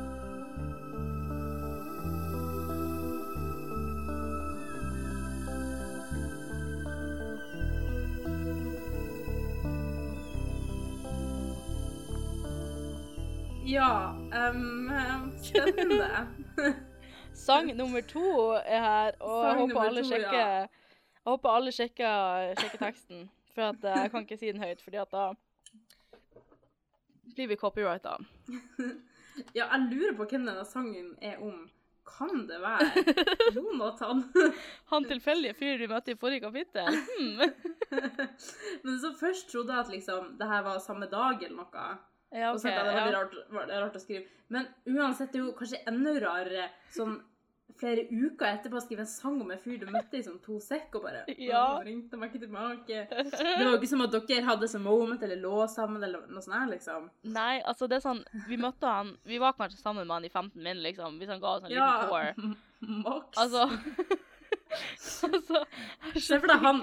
Ja, 13.68 14.16
Um, 14.48 14.90
spennende. 15.42 16.28
Sang 17.34 17.76
nummer 17.76 18.00
to 18.00 18.50
er 18.64 18.80
her, 18.80 19.12
og 19.20 19.44
jeg 19.44 19.56
håper 19.56 19.80
alle 19.80 20.02
to, 20.02 20.08
sjekker 20.08 20.38
ja. 20.38 20.46
Jeg 20.46 21.26
håper 21.26 21.50
alle 21.50 21.72
sjekker, 21.72 22.54
sjekker 22.60 22.80
teksten, 22.80 23.28
for 23.54 23.68
at 23.68 23.84
eh, 23.84 23.98
jeg 24.02 24.10
kan 24.10 24.24
ikke 24.24 24.38
si 24.40 24.50
den 24.52 24.64
høyt, 24.64 24.80
fordi 24.82 24.96
at 25.02 25.12
da 25.12 25.26
blir 27.34 27.52
vi 27.52 27.60
copyrighta. 27.60 28.16
Ja, 29.54 29.68
jeg 29.70 29.84
lurer 29.92 30.16
på 30.18 30.24
hvem 30.26 30.48
denne 30.48 30.64
sangen 30.66 31.12
er 31.22 31.36
om. 31.38 31.68
Kan 32.08 32.48
det 32.48 32.56
være 32.58 33.04
Jonathan? 33.54 34.24
Han 34.90 35.04
tilfeldige 35.06 35.54
fyren 35.54 35.78
vi 35.78 35.86
møtte 35.92 36.10
i 36.10 36.18
forrige 36.18 36.42
kapittel. 36.42 36.96
Hmm. 37.06 37.52
Men 38.82 38.98
så 38.98 39.12
først 39.20 39.46
trodde 39.52 39.76
jeg 39.76 39.84
at 39.84 39.92
liksom, 39.94 40.32
det 40.40 40.48
her 40.50 40.64
var 40.66 40.82
samme 40.82 41.06
dag 41.12 41.44
eller 41.44 41.60
noe. 41.60 41.86
Ja, 42.32 42.52
Og 42.52 42.58
så 42.60 42.68
det 42.68 42.76
var 42.76 42.84
veldig 42.92 43.12
Ja. 43.12 43.20
rart, 43.22 43.34
var 43.50 43.66
rart 43.86 43.94
å 43.96 44.00
skrive. 44.00 44.24
Men 44.50 44.66
uansett, 44.86 45.32
det 45.32 45.40
er 45.40 45.46
jo 45.46 45.52
kanskje 45.52 45.82
enda 45.86 46.12
rarere 46.20 46.70
sånn 46.92 47.20
flere 47.78 48.08
uker 48.10 48.46
etterpå 48.48 48.80
skrive 48.82 49.00
en 49.04 49.06
sang 49.06 49.40
om 49.40 49.50
en 49.52 49.58
fyr 49.58 49.78
du 49.78 49.86
møtte 49.86 50.14
i 50.18 50.22
sånn 50.22 50.40
to 50.42 50.56
sekk, 50.58 50.96
og 50.98 51.02
bare 51.04 51.24
Ja. 51.38 51.78
«Å, 51.78 51.84
ringte 51.84 52.16
meg 52.18 52.32
ikke 52.32 52.40
tilbake. 52.48 53.06
Det 53.08 53.64
var 53.64 53.70
jo 53.70 53.76
ikke 53.78 53.88
som 53.88 54.00
at 54.02 54.10
dere 54.10 54.42
hadde 54.48 54.68
sånn 54.68 54.82
moment 54.82 55.22
eller 55.22 55.36
lå 55.36 55.68
sammen 55.68 56.02
eller 56.02 56.26
noe 56.26 56.42
sånt 56.42 56.56
her, 56.58 56.66
liksom. 56.72 57.08
Nei, 57.24 57.60
altså 57.62 57.86
det 57.88 58.00
er 58.00 58.06
sånn 58.08 58.24
Vi 58.48 58.56
møtte 58.56 58.82
han 58.88 59.16
Vi 59.24 59.38
var 59.38 59.52
kanskje 59.52 59.78
sammen 59.78 60.06
med 60.08 60.14
han 60.16 60.24
i 60.24 60.28
15 60.32 60.62
min, 60.62 60.82
liksom, 60.82 61.18
hvis 61.20 61.28
han 61.28 61.40
ga 61.40 61.54
oss 61.56 61.64
en 61.64 61.70
Ja, 61.70 62.08
liten 62.08 62.56
tour. 62.56 62.56
maks. 63.04 63.38
Altså 63.38 63.68
Altså 65.28 65.60
jeg 66.14 66.22
Se 66.24 66.38
for 66.40 66.50
deg 66.50 66.62
han- 66.64 66.80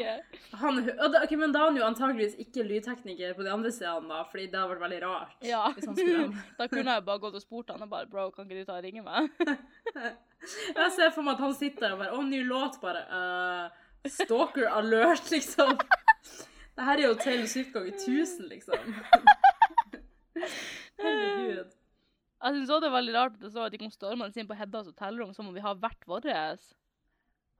Han, 0.61 0.79
da, 1.13 1.21
men 1.37 1.51
da 1.55 1.61
er 1.61 1.65
han 1.69 1.77
jo 1.79 1.85
antageligvis 1.87 2.35
ikke 2.45 2.65
lydtekniker 2.67 3.33
på 3.37 3.43
de 3.45 3.51
andre 3.53 3.71
stedene, 3.73 4.07
da, 4.11 4.23
fordi 4.31 4.45
det 4.51 4.59
har 4.59 4.69
vært 4.71 4.83
veldig 4.85 5.01
rart. 5.03 5.35
Ja. 5.45 5.63
Da 6.59 6.67
kunne 6.71 6.95
jeg 6.97 7.05
bare 7.07 7.19
gått 7.23 7.35
og 7.39 7.43
spurt 7.43 7.71
han 7.73 7.83
og 7.85 7.89
bare 7.91 8.09
Bro, 8.11 8.29
kan 8.35 8.45
ikke 8.47 8.61
du 8.61 8.69
ta 8.69 8.77
og 8.79 8.85
ringe 8.85 9.03
meg? 9.05 9.29
Jeg 10.75 10.91
ser 10.93 11.09
for 11.15 11.25
meg 11.25 11.35
at 11.39 11.43
han 11.45 11.55
sitter 11.57 11.87
der 11.87 11.95
og 11.95 12.01
bare 12.03 12.13
Å, 12.17 12.21
ny 12.27 12.43
låt, 12.45 12.77
bare. 12.83 13.01
Uh, 13.09 14.09
stalker 14.11 14.67
alert, 14.69 15.31
liksom. 15.33 15.73
Det 16.75 16.83
her 16.83 16.99
er 16.99 17.05
jo 17.07 17.15
Taylor 17.15 17.47
Swift 17.47 17.71
ganger 17.73 17.95
1000, 17.95 18.49
liksom. 18.51 18.95
Herregud. 20.99 21.71
Jeg 22.45 22.57
syns 22.57 22.71
òg 22.75 22.81
det 22.83 22.89
er 22.89 22.93
veldig 22.93 23.13
rart 23.15 23.37
at 23.37 23.43
det 23.45 23.51
står 23.53 23.69
at 23.69 23.73
de 23.73 23.79
kom 23.81 23.93
stormende 23.93 24.41
inn 24.41 24.49
på 24.49 24.57
Heddas 24.59 24.89
hotellrom 24.91 25.31
som 25.33 25.47
om 25.49 25.55
vi 25.55 25.63
har 25.63 25.77
hvert 25.81 26.03
vårt. 26.09 26.27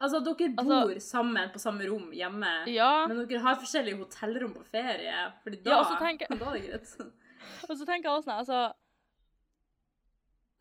Altså, 0.01 0.19
dere 0.23 0.49
Altså- 0.57 0.87
bor 0.87 0.99
sammen 0.99 1.51
på 1.53 1.59
samme 1.59 1.85
rom 1.87 2.11
hjemme, 2.11 2.67
Ja. 2.67 3.07
men 3.07 3.25
dere 3.27 3.39
har 3.39 3.55
forskjellige 3.55 3.97
hotellrom 4.03 4.53
på 4.53 4.63
ferie. 4.65 5.31
Fordi 5.43 5.63
da, 5.63 5.69
Ja, 5.71 5.79
og 5.79 5.85
så 5.85 5.97
tenker- 5.99 6.27
da 6.39 6.49
er 6.49 6.53
det 6.59 6.69
greit. 6.69 6.95
Og 7.69 7.77
så 7.77 7.85
tenker 7.85 8.09
jeg 8.09 8.11
også 8.19 8.25
sånn, 8.25 8.39
altså 8.39 8.73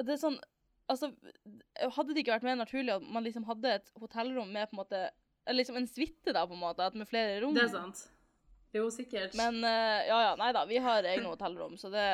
Det 0.04 0.12
er 0.14 0.20
sånn 0.20 0.38
Altså, 0.90 1.08
hadde 1.96 2.12
det 2.12 2.20
ikke 2.26 2.34
vært 2.34 2.42
mer 2.44 2.56
naturlig 2.60 2.92
at 2.92 3.02
man 3.08 3.24
liksom 3.24 3.46
hadde 3.48 3.70
et 3.78 3.86
hotellrom 3.98 4.50
med 4.52 4.68
på 4.68 4.74
en 4.76 4.80
måte 4.82 4.98
Eller 5.46 5.62
liksom 5.62 5.76
en 5.80 5.86
suite, 5.88 6.32
da, 6.34 6.44
på 6.46 6.52
en 6.52 6.60
måte, 6.60 6.90
med 6.94 7.08
flere 7.08 7.40
rom? 7.42 7.54
Det 7.54 7.62
er 7.64 7.68
sant. 7.72 8.08
Jo, 8.74 8.90
sikkert. 8.90 9.34
Men 9.38 9.58
uh, 9.64 10.00
ja, 10.08 10.18
ja, 10.28 10.34
nei 10.36 10.52
da, 10.52 10.64
vi 10.66 10.76
har 10.82 11.02
egne 11.04 11.28
hotellrom, 11.30 11.76
så 11.78 11.90
det, 11.92 12.04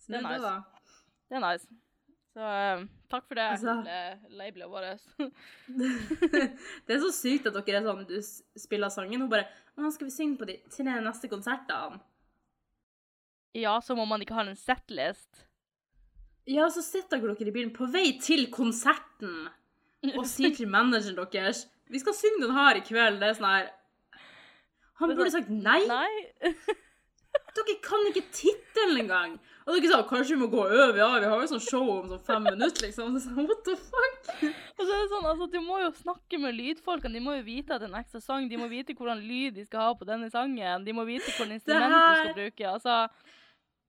Så 0.00 0.12
det 0.12 0.18
er 0.20 0.28
nice. 0.28 0.40
da. 0.42 0.62
det 1.30 1.36
er 1.36 1.44
nice. 1.44 1.66
Så 2.38 2.46
uh, 2.46 2.82
takk 3.10 3.24
for 3.26 3.34
det, 3.34 3.44
Altså- 3.50 3.72
le- 3.82 4.36
labelet 4.38 4.70
vårt. 4.70 5.02
det 6.86 6.94
er 6.94 7.00
så 7.02 7.10
sykt 7.16 7.48
at 7.50 7.56
dere 7.66 7.80
er 7.80 7.86
sånn 7.88 8.04
Du 8.06 8.14
spiller 8.62 8.92
sangen 8.94 9.24
og 9.24 9.32
bare 9.32 9.48
Nå 9.78 9.90
skal 9.94 10.06
vi 10.06 10.14
synge 10.14 10.38
på 10.38 10.46
de 10.46 10.56
tre 10.70 10.94
neste 11.02 11.30
konsertene. 11.32 11.98
ja, 13.58 13.80
som 13.82 13.98
om 13.98 14.08
man 14.08 14.22
ikke 14.22 14.34
har 14.36 14.46
en 14.46 14.56
setlist. 14.58 15.44
Ja, 16.46 16.68
så 16.70 16.82
sitter 16.84 17.18
dere 17.22 17.34
i 17.48 17.54
bilen 17.54 17.72
på 17.74 17.86
vei 17.90 18.12
til 18.22 18.46
konserten 18.54 19.48
og 20.14 20.24
sier 20.34 20.54
til 20.54 20.68
manageren 20.70 21.18
deres 21.32 21.64
Vi 21.90 21.98
skal 21.98 22.14
synge 22.14 22.44
den 22.46 22.54
her 22.54 22.76
i 22.78 22.84
kveld. 22.86 23.18
Det 23.18 23.28
er 23.32 23.38
sånn 23.38 23.50
her 23.50 23.70
Han 25.00 25.10
burde 25.16 25.30
sånn- 25.30 25.42
sagt 25.42 25.50
nei. 25.50 25.80
Nei. 25.90 26.54
Dere 27.58 27.74
kan 27.82 28.04
ikke 28.10 28.24
tittelen 28.34 29.02
engang. 29.02 29.38
Og 29.68 29.76
dere 29.76 29.90
sa 29.90 30.04
kanskje 30.08 30.36
vi 30.36 30.40
må 30.40 30.48
gå 30.52 30.60
over. 30.64 30.96
Ja, 30.96 31.08
vi 31.20 31.28
har 31.28 31.42
jo 31.42 31.48
sånn 31.50 31.64
show 31.64 31.88
om 31.92 32.06
sånn 32.12 32.22
fem 32.24 32.46
minutter, 32.46 32.86
liksom. 32.86 33.16
Så, 33.20 33.32
What 33.36 33.64
the 33.66 33.74
fuck? 33.76 34.28
Og 34.78 34.84
så 34.84 34.86
er 34.86 35.02
det 35.02 35.10
sånn, 35.10 35.26
altså, 35.28 35.48
Du 35.52 35.58
må 35.64 35.80
jo 35.82 35.90
snakke 35.98 36.40
med 36.40 36.56
lydfolkene. 36.56 37.18
De 37.18 37.24
må 37.24 37.34
jo 37.36 37.44
vite 37.48 37.74
at 37.74 37.82
det 37.82 37.90
er 37.90 37.92
en 37.92 37.98
ekstra 38.00 38.22
sang. 38.24 38.48
De 38.48 38.60
må 38.60 38.68
vite 38.70 38.96
hvordan 38.96 39.20
lyd 39.24 39.58
de 39.58 39.66
skal 39.66 39.90
ha 39.90 39.96
på 39.98 40.08
denne 40.08 40.30
sangen. 40.32 40.86
De 40.86 40.94
må 40.96 41.04
vite 41.08 41.28
hvilket 41.28 41.58
instrument 41.58 41.92
du 41.92 42.22
skal 42.22 42.38
bruke. 42.38 42.72
Altså, 42.76 42.96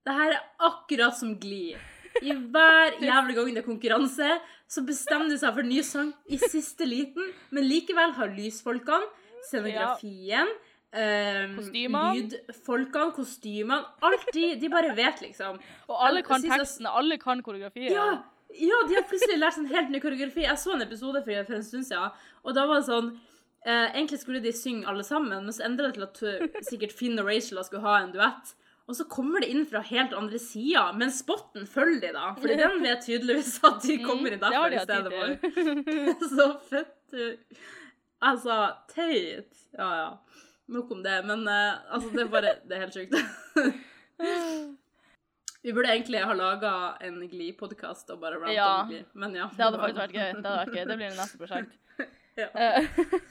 Det 0.07 0.17
her 0.19 0.35
er 0.35 0.43
akkurat 0.67 1.15
som 1.15 1.35
Glee. 1.39 1.77
I 2.25 2.33
hver 2.33 2.97
jævlig 2.99 3.35
gang 3.38 3.51
det 3.53 3.62
er 3.62 3.67
konkurranse, 3.67 4.29
så 4.67 4.83
bestemmer 4.83 5.29
de 5.29 5.38
seg 5.39 5.53
for 5.53 5.63
en 5.63 5.69
ny 5.71 5.83
sang 5.85 6.09
i 6.27 6.39
siste 6.41 6.88
liten, 6.88 7.29
men 7.53 7.67
likevel 7.69 8.15
har 8.17 8.33
lysfolkene, 8.33 9.07
scenografien 9.47 10.49
ehm, 10.93 11.56
Kostymene. 11.58 12.17
Lydfolkene, 12.17 13.13
kostymene 13.15 13.80
Alt 14.02 14.28
de, 14.34 14.45
de 14.62 14.69
bare 14.71 14.95
vet, 14.97 15.21
liksom. 15.21 15.60
og 15.88 16.04
alle 16.08 16.23
kan 16.25 16.41
tekstene, 16.41 16.60
teksten, 16.63 16.91
alle 17.02 17.17
kan 17.21 17.41
koreografien. 17.45 17.91
Ja, 17.93 18.12
ja, 18.58 18.78
de 18.89 18.97
har 18.97 19.06
plutselig 19.10 19.38
lært 19.38 19.60
en 19.62 19.69
helt 19.69 19.91
ny 19.93 19.99
koreografi. 20.02 20.45
Jeg 20.47 20.58
så 20.58 20.73
en 20.73 20.86
episode 20.86 21.21
for, 21.25 21.43
for 21.45 21.60
en 21.60 21.65
stund 21.65 21.86
siden, 21.86 22.15
og 22.43 22.56
da 22.58 22.65
var 22.69 22.82
det 22.82 22.88
sånn 22.88 23.12
eh, 23.67 23.91
Egentlig 23.91 24.21
skulle 24.23 24.41
de 24.41 24.54
synge 24.56 24.88
alle 24.89 25.06
sammen, 25.06 25.43
men 25.45 25.54
så 25.54 25.67
endra 25.67 25.91
det 25.91 25.99
til 25.99 26.08
at 26.08 26.65
sikkert 26.71 26.95
Finn 26.95 27.19
og 27.21 27.30
Rachel 27.30 27.62
skulle 27.67 27.86
ha 27.86 27.99
en 28.02 28.15
duett. 28.15 28.56
Og 28.89 28.95
så 28.97 29.06
kommer 29.06 29.43
det 29.43 29.52
inn 29.54 29.67
fra 29.69 29.84
helt 29.86 30.15
andre 30.17 30.39
sida, 30.41 30.88
men 30.97 31.12
spotten 31.13 31.67
følger 31.69 32.08
de, 32.08 32.13
da. 32.15 32.32
Fordi 32.39 32.56
den 32.58 32.80
vet 32.82 33.04
tydeligvis 33.06 33.60
at 33.69 33.84
de 33.86 33.99
kommer 34.02 34.34
inn 34.34 34.41
derfor 34.41 34.73
derfra 34.73 34.80
i 34.82 34.88
stedet 34.88 35.19
for. 35.19 36.30
så 36.34 36.47
fett 36.71 37.19
Altså, 38.19 38.56
teit. 38.91 39.54
Ja, 39.78 39.89
ja. 39.95 40.47
Nok 40.69 40.91
om 40.93 41.03
det. 41.03 41.15
Men 41.25 41.47
uh, 41.47 41.79
altså, 41.93 42.10
det 42.13 42.21
er 42.25 42.32
bare 42.34 42.55
Det 42.65 42.75
er 42.77 42.84
helt 42.86 42.93
sjukt. 42.93 43.15
Vi 45.62 45.73
burde 45.73 45.91
egentlig 45.91 46.21
ha 46.23 46.34
laga 46.34 46.73
en 47.03 47.17
Glee-podkast 47.29 48.10
og 48.13 48.21
bare 48.21 48.38
rant 48.39 48.53
Ja. 48.53 48.67
om 48.84 48.91
Glee. 48.91 49.05
Men 49.13 49.36
ja. 49.36 49.49
Det 49.55 49.65
hadde 49.65 49.79
faktisk 49.82 49.99
vært 49.99 50.15
gøy. 50.15 50.29
Det 50.38 50.53
vært 50.55 50.75
gøy. 50.75 50.86
Det 50.88 50.97
blir 51.01 51.10
det 51.10 51.17
neste 51.19 51.41
prosjekt. 51.41 51.77
Ja. 52.39 52.45
Eh, 52.55 52.86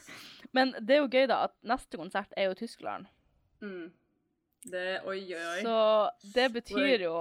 Men 0.52 0.74
det 0.84 0.92
er 0.92 0.98
jo 1.00 1.06
gøy, 1.08 1.22
da, 1.30 1.38
at 1.46 1.54
neste 1.64 1.96
konsert 1.96 2.34
er 2.36 2.50
jo 2.50 2.56
Tyskland. 2.58 3.06
Mm. 3.64 3.86
Det 4.68 4.82
Oi, 5.08 5.22
oi, 5.32 5.44
oi. 5.54 5.62
Så 5.64 5.76
det 6.34 6.48
betyr 6.52 7.06
jo 7.06 7.14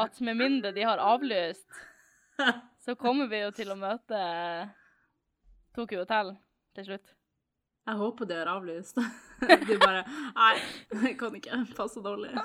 at 0.00 0.18
med 0.26 0.40
mindre 0.40 0.72
de 0.74 0.82
har 0.88 0.98
avlyst, 0.98 1.68
så 2.82 2.96
kommer 2.98 3.30
vi 3.30 3.44
jo 3.44 3.52
til 3.54 3.70
å 3.70 3.78
møte 3.78 4.18
Tokyo 5.76 6.02
Hotel 6.02 6.34
til 6.74 6.88
slutt. 6.88 7.14
Jeg 7.86 8.02
håper 8.02 8.26
det 8.32 8.40
er 8.42 8.50
avlyst. 8.56 8.98
Du 9.68 9.74
bare 9.80 10.04
Nei, 10.36 10.54
jeg 11.06 11.16
kan 11.20 11.34
ikke. 11.38 11.62
Passer 11.76 12.04
dårlig. 12.04 12.32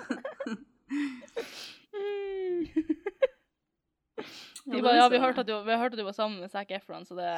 De 4.66 4.82
bare, 4.82 4.96
ja, 4.98 5.08
vi 5.14 5.20
hørte 5.22 5.44
at 5.44 5.48
du, 5.48 5.54
vi 5.62 5.76
hørte 5.78 5.94
at 5.94 6.00
du 6.00 6.06
var 6.08 6.16
sammen 6.18 6.40
med 6.42 6.50
Zac 6.50 6.72
Efron, 6.74 7.04
så 7.06 7.14
det, 7.18 7.32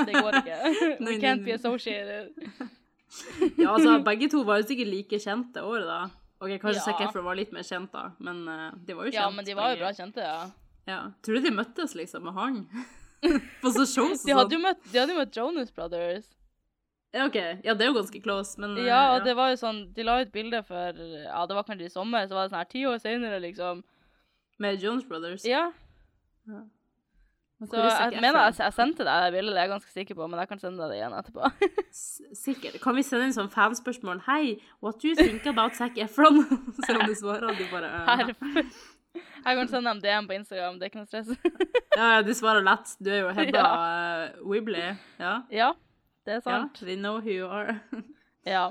det 0.00 0.14
går 0.16 0.38
ikke. 0.38 0.58
We 1.06 1.18
can't 1.20 1.44
be 1.44 1.52
associated. 1.52 2.32
Ja, 3.58 3.74
altså, 3.74 3.98
begge 4.04 4.30
to 4.32 4.40
var 4.46 4.62
jo 4.62 4.68
sikkert 4.70 4.88
like 4.88 5.20
kjente 5.20 5.60
året, 5.64 5.84
da. 5.88 5.98
Ok, 6.40 6.54
Kanskje 6.62 6.80
Ja. 6.80 6.84
Zac 6.86 7.02
Efron 7.04 7.26
var 7.28 7.36
litt 7.36 7.52
mer 7.52 7.66
kjent, 7.66 7.92
da, 7.92 8.06
men 8.24 8.40
eh, 8.48 8.70
de 8.88 8.96
var 8.96 9.08
jo 9.08 9.12
kjent. 9.12 9.20
Ja, 9.20 9.26
men 9.36 9.44
de 9.44 9.56
var 9.58 9.74
jo 9.74 9.82
bra 9.82 9.92
kjente, 9.96 10.24
ja. 10.24 10.40
Ja. 10.88 11.00
Tror 11.26 11.38
du 11.38 11.48
de 11.48 11.52
møttes, 11.58 11.94
liksom, 11.98 12.30
og 12.30 12.40
hang? 12.40 12.62
På 13.60 13.72
så 13.74 13.84
shows 13.84 14.22
og 14.22 14.22
sånn? 14.22 14.26
de 14.28 14.36
hadde 14.38 15.12
jo 15.12 15.18
møtt 15.20 15.36
Jonas 15.36 15.72
Brothers. 15.74 16.28
Ja, 17.16 17.24
OK. 17.26 17.36
Ja, 17.64 17.72
det 17.74 17.86
er 17.86 17.90
jo 17.90 17.96
ganske 17.96 18.20
close, 18.20 18.60
men 18.60 18.76
eh, 18.76 18.86
Ja, 18.90 19.16
og 19.16 19.24
det 19.24 19.36
var 19.38 19.52
jo 19.52 19.58
sånn, 19.60 19.82
de 19.96 20.04
la 20.04 20.20
ut 20.20 20.32
bilde 20.34 20.60
for, 20.68 21.02
ja, 21.24 21.42
det 21.48 21.56
var 21.56 21.66
kanskje 21.68 21.88
i 21.88 21.92
sommer, 21.92 22.26
så 22.28 22.36
var 22.36 22.46
det 22.46 22.52
sånn 22.52 22.60
her 22.60 22.72
ti 22.72 22.86
år 22.88 22.98
senere, 23.02 23.40
liksom. 23.44 23.84
Med 24.62 24.82
Jones 24.82 25.06
Brothers. 25.08 25.44
Ja, 25.48 25.68
ja. 26.48 26.60
så 27.64 27.80
jeg 27.80 28.20
mener 28.20 28.46
jeg, 28.46 28.58
jeg 28.60 28.74
sendte 28.76 29.04
deg 29.04 29.24
det 29.24 29.32
bildet, 29.36 29.54
det 29.54 29.60
er 29.62 29.66
jeg 29.66 29.72
ganske 29.74 29.94
sikker 29.94 30.18
på, 30.18 30.28
men 30.28 30.42
jeg 30.42 30.50
kan 30.52 30.60
sende 30.60 30.82
deg 30.82 30.92
det 30.92 30.98
igjen 31.00 31.16
etterpå. 31.16 31.52
Sikkert. 32.44 32.76
Kan 32.84 32.98
vi 32.98 33.06
sende 33.06 33.30
inn 33.30 33.36
sånn 33.36 33.52
fanspørsmål? 33.52 34.20
Hei, 34.28 34.58
what 34.84 35.00
do 35.00 35.12
you 35.12 35.16
think 35.16 35.48
about 35.52 35.76
Zac 35.78 35.96
Efron? 36.00 36.42
Se 36.84 36.98
om 36.98 37.06
du 37.08 37.16
svarer, 37.16 37.48
og 37.48 37.56
de 37.56 37.70
bare 37.72 37.94
uh. 38.04 38.76
Jeg 39.16 39.56
kan 39.56 39.68
sende 39.70 39.88
dem 39.94 40.04
DM 40.04 40.28
på 40.28 40.36
Instagram, 40.36 40.76
det 40.76 40.88
er 40.88 40.92
ikke 40.92 41.00
noe 41.00 41.08
stress. 41.08 41.32
Ja, 41.96 42.16
ja, 42.18 42.22
du 42.24 42.34
svarer 42.36 42.64
lett. 42.64 42.92
Du 43.00 43.08
er 43.08 43.22
jo 43.22 43.32
Hedda 43.32 43.64
uh, 43.64 44.40
Wibley. 44.44 44.90
Ja. 45.16 45.38
Ja, 45.48 45.70
det 46.26 46.34
er 46.34 46.40
ja, 46.42 46.44
sant. 46.46 46.80
they 46.82 46.96
know 46.98 47.20
who 47.20 47.30
you 47.30 47.46
are. 47.48 47.78
Ja. 48.46 48.68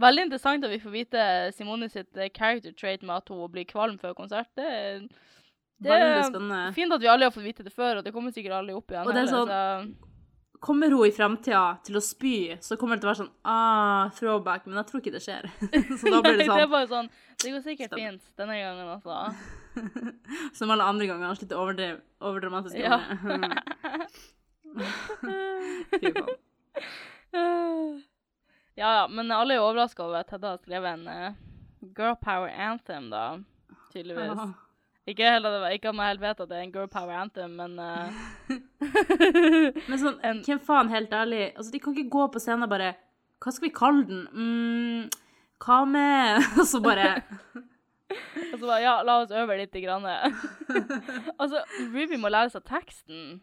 Veldig 0.00 0.22
interessant 0.24 0.64
at 0.64 0.70
vi 0.72 0.78
får 0.80 0.92
vite 0.92 1.22
Simone 1.52 1.88
sitt 1.92 2.16
eh, 2.16 2.30
character 2.32 2.72
trait 2.72 3.02
med 3.04 3.16
at 3.18 3.28
hun 3.28 3.50
blir 3.52 3.66
kvalm 3.68 3.98
før 4.00 4.14
konsert. 4.16 4.48
Det 4.56 4.64
er, 4.64 5.02
det 5.84 5.92
er 5.92 6.72
fint 6.76 6.92
at 6.96 7.02
vi 7.02 7.10
alle 7.12 7.28
har 7.28 7.34
fått 7.34 7.44
vite 7.44 7.66
det 7.66 7.72
før, 7.74 8.00
og 8.00 8.06
det 8.06 8.12
kommer 8.14 8.32
sikkert 8.32 8.56
alle 8.56 8.76
opp 8.76 8.88
igjen. 8.92 9.04
Og 9.04 9.12
det 9.12 9.26
er 9.26 9.32
sånn- 9.32 9.52
så- 9.52 10.08
Kommer 10.60 10.90
hun 10.90 11.06
i 11.06 11.12
framtida 11.14 11.78
til 11.86 11.94
å 11.94 12.00
spy, 12.02 12.56
så 12.58 12.74
kommer 12.76 12.96
det 12.96 13.02
til 13.04 13.06
å 13.06 13.12
være 13.12 13.20
sånn 13.20 13.34
ah, 13.46 14.08
throwback, 14.16 14.64
men 14.66 14.80
jeg 14.80 14.88
tror 14.88 15.00
ikke 15.04 15.12
det 15.14 15.20
skjer. 15.22 15.44
så 16.00 16.10
da 16.10 16.18
blir 16.24 16.34
det 16.40 16.48
sånn. 16.48 16.56
det 16.56 16.56
er 16.56 16.64
sånn 16.64 16.72
bare 16.72 16.88
sånn 16.90 17.10
Det 17.38 17.52
går 17.52 17.62
sikkert 17.62 17.92
Stemmer. 17.92 18.16
fint 18.16 18.32
denne 18.40 18.56
gangen 18.58 18.88
altså. 18.96 19.14
som 20.58 20.72
alle 20.74 20.88
andre 20.90 21.06
ganger. 21.06 21.38
Litt 21.44 21.54
overdriv, 21.54 22.00
overdramatiske 22.18 22.82
Ja. 22.82 22.98
Fy 25.94 26.10
faen. 26.10 26.36
Ja, 28.78 28.90
ja, 29.00 29.08
men 29.10 29.30
alle 29.34 29.56
er 29.56 29.64
overraska 29.64 30.04
over 30.04 30.20
at 30.22 30.30
Hedda 30.30 30.52
har 30.54 30.60
skrevet 30.62 30.92
en 30.94 31.08
uh, 31.10 31.34
girl 31.96 32.14
power 32.22 32.48
anthem, 32.48 33.08
da. 33.10 33.24
Tydeligvis. 33.92 34.38
Ja. 34.38 34.46
Ikke, 35.08 35.30
heller, 35.32 35.64
ikke 35.72 35.88
at 35.88 35.96
man 35.96 36.06
helt 36.10 36.20
vet 36.20 36.40
at 36.44 36.48
det 36.50 36.56
er 36.58 36.62
en 36.66 36.72
girl 36.72 36.88
power 36.92 37.16
anthem, 37.16 37.50
men 37.58 37.78
uh... 37.80 38.12
Men 39.88 39.98
sånn, 39.98 40.18
En- 40.28 40.42
hvem 40.46 40.60
faen, 40.64 40.90
helt 40.92 41.12
ærlig, 41.16 41.46
altså 41.56 41.72
de 41.74 41.80
kan 41.82 41.96
ikke 41.96 42.12
gå 42.12 42.26
på 42.34 42.42
scenen 42.42 42.66
og 42.68 42.72
bare 42.74 42.92
Hva 43.42 43.52
skal 43.54 43.68
vi 43.68 43.74
kalle 43.74 44.04
den? 44.08 44.22
Mm, 44.34 45.08
hva 45.64 45.78
med 45.88 46.44
Og 46.60 46.66
så 46.68 46.80
bare 46.84 47.08
Og 48.08 48.54
så 48.58 48.62
bare, 48.66 48.80
ja, 48.84 48.94
la 49.04 49.18
oss 49.24 49.32
øve 49.34 49.56
litt. 49.58 49.74
Grann. 49.84 50.06
altså, 51.38 51.60
Ruby 51.92 52.16
må 52.20 52.30
lære 52.32 52.50
seg 52.54 52.64
teksten. 52.68 53.40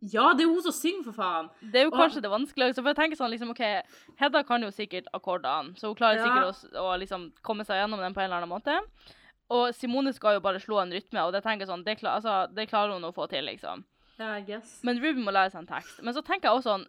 Ja, 0.00 0.32
det 0.36 0.44
er 0.44 0.48
hun 0.52 0.62
som 0.62 0.72
synger, 0.72 1.04
for 1.04 1.12
faen! 1.16 1.48
Det 1.60 1.80
er 1.80 1.84
jo 1.86 1.90
Og- 1.92 1.98
kanskje 2.00 2.22
det 2.22 2.30
vanskeligste. 2.30 2.82
For 2.82 2.88
jeg 2.92 2.96
tenker 2.96 3.16
sånn, 3.16 3.30
liksom, 3.32 3.50
ok, 3.50 3.82
Hedda 4.20 4.42
kan 4.44 4.62
jo 4.62 4.68
sikkert 4.68 5.06
akkordene, 5.14 5.74
så 5.76 5.88
hun 5.88 5.94
klarer 5.96 6.16
Ja. 6.16 6.24
sikkert 6.24 6.74
å, 6.74 6.84
å 6.84 6.98
liksom 6.98 7.32
komme 7.42 7.64
seg 7.64 7.76
gjennom 7.80 8.00
den 8.00 8.14
på 8.14 8.20
en 8.20 8.30
eller 8.30 8.42
annen 8.42 8.48
måte. 8.48 8.80
Og 9.50 9.74
Simone 9.74 10.12
skal 10.14 10.34
jo 10.34 10.40
bare 10.40 10.60
slå 10.60 10.80
en 10.82 10.90
rytme, 10.92 11.20
og 11.26 11.32
det 11.32 11.42
tenker 11.44 11.66
sånn, 11.66 11.84
det, 11.84 11.98
klar, 12.00 12.16
altså, 12.20 12.52
det 12.54 12.68
klarer 12.68 12.92
hun 12.94 13.02
å 13.04 13.12
få 13.14 13.28
til, 13.28 13.44
liksom. 13.44 13.84
Guess. 14.46 14.80
Men 14.84 14.98
Ruby 15.02 15.20
må 15.20 15.32
lære 15.32 15.50
seg 15.52 15.60
en 15.60 15.66
tekst. 15.66 16.02
Men 16.02 16.14
så 16.14 16.22
tenker 16.24 16.48
jeg 16.48 16.52
også 16.60 16.70
sånn, 16.78 16.86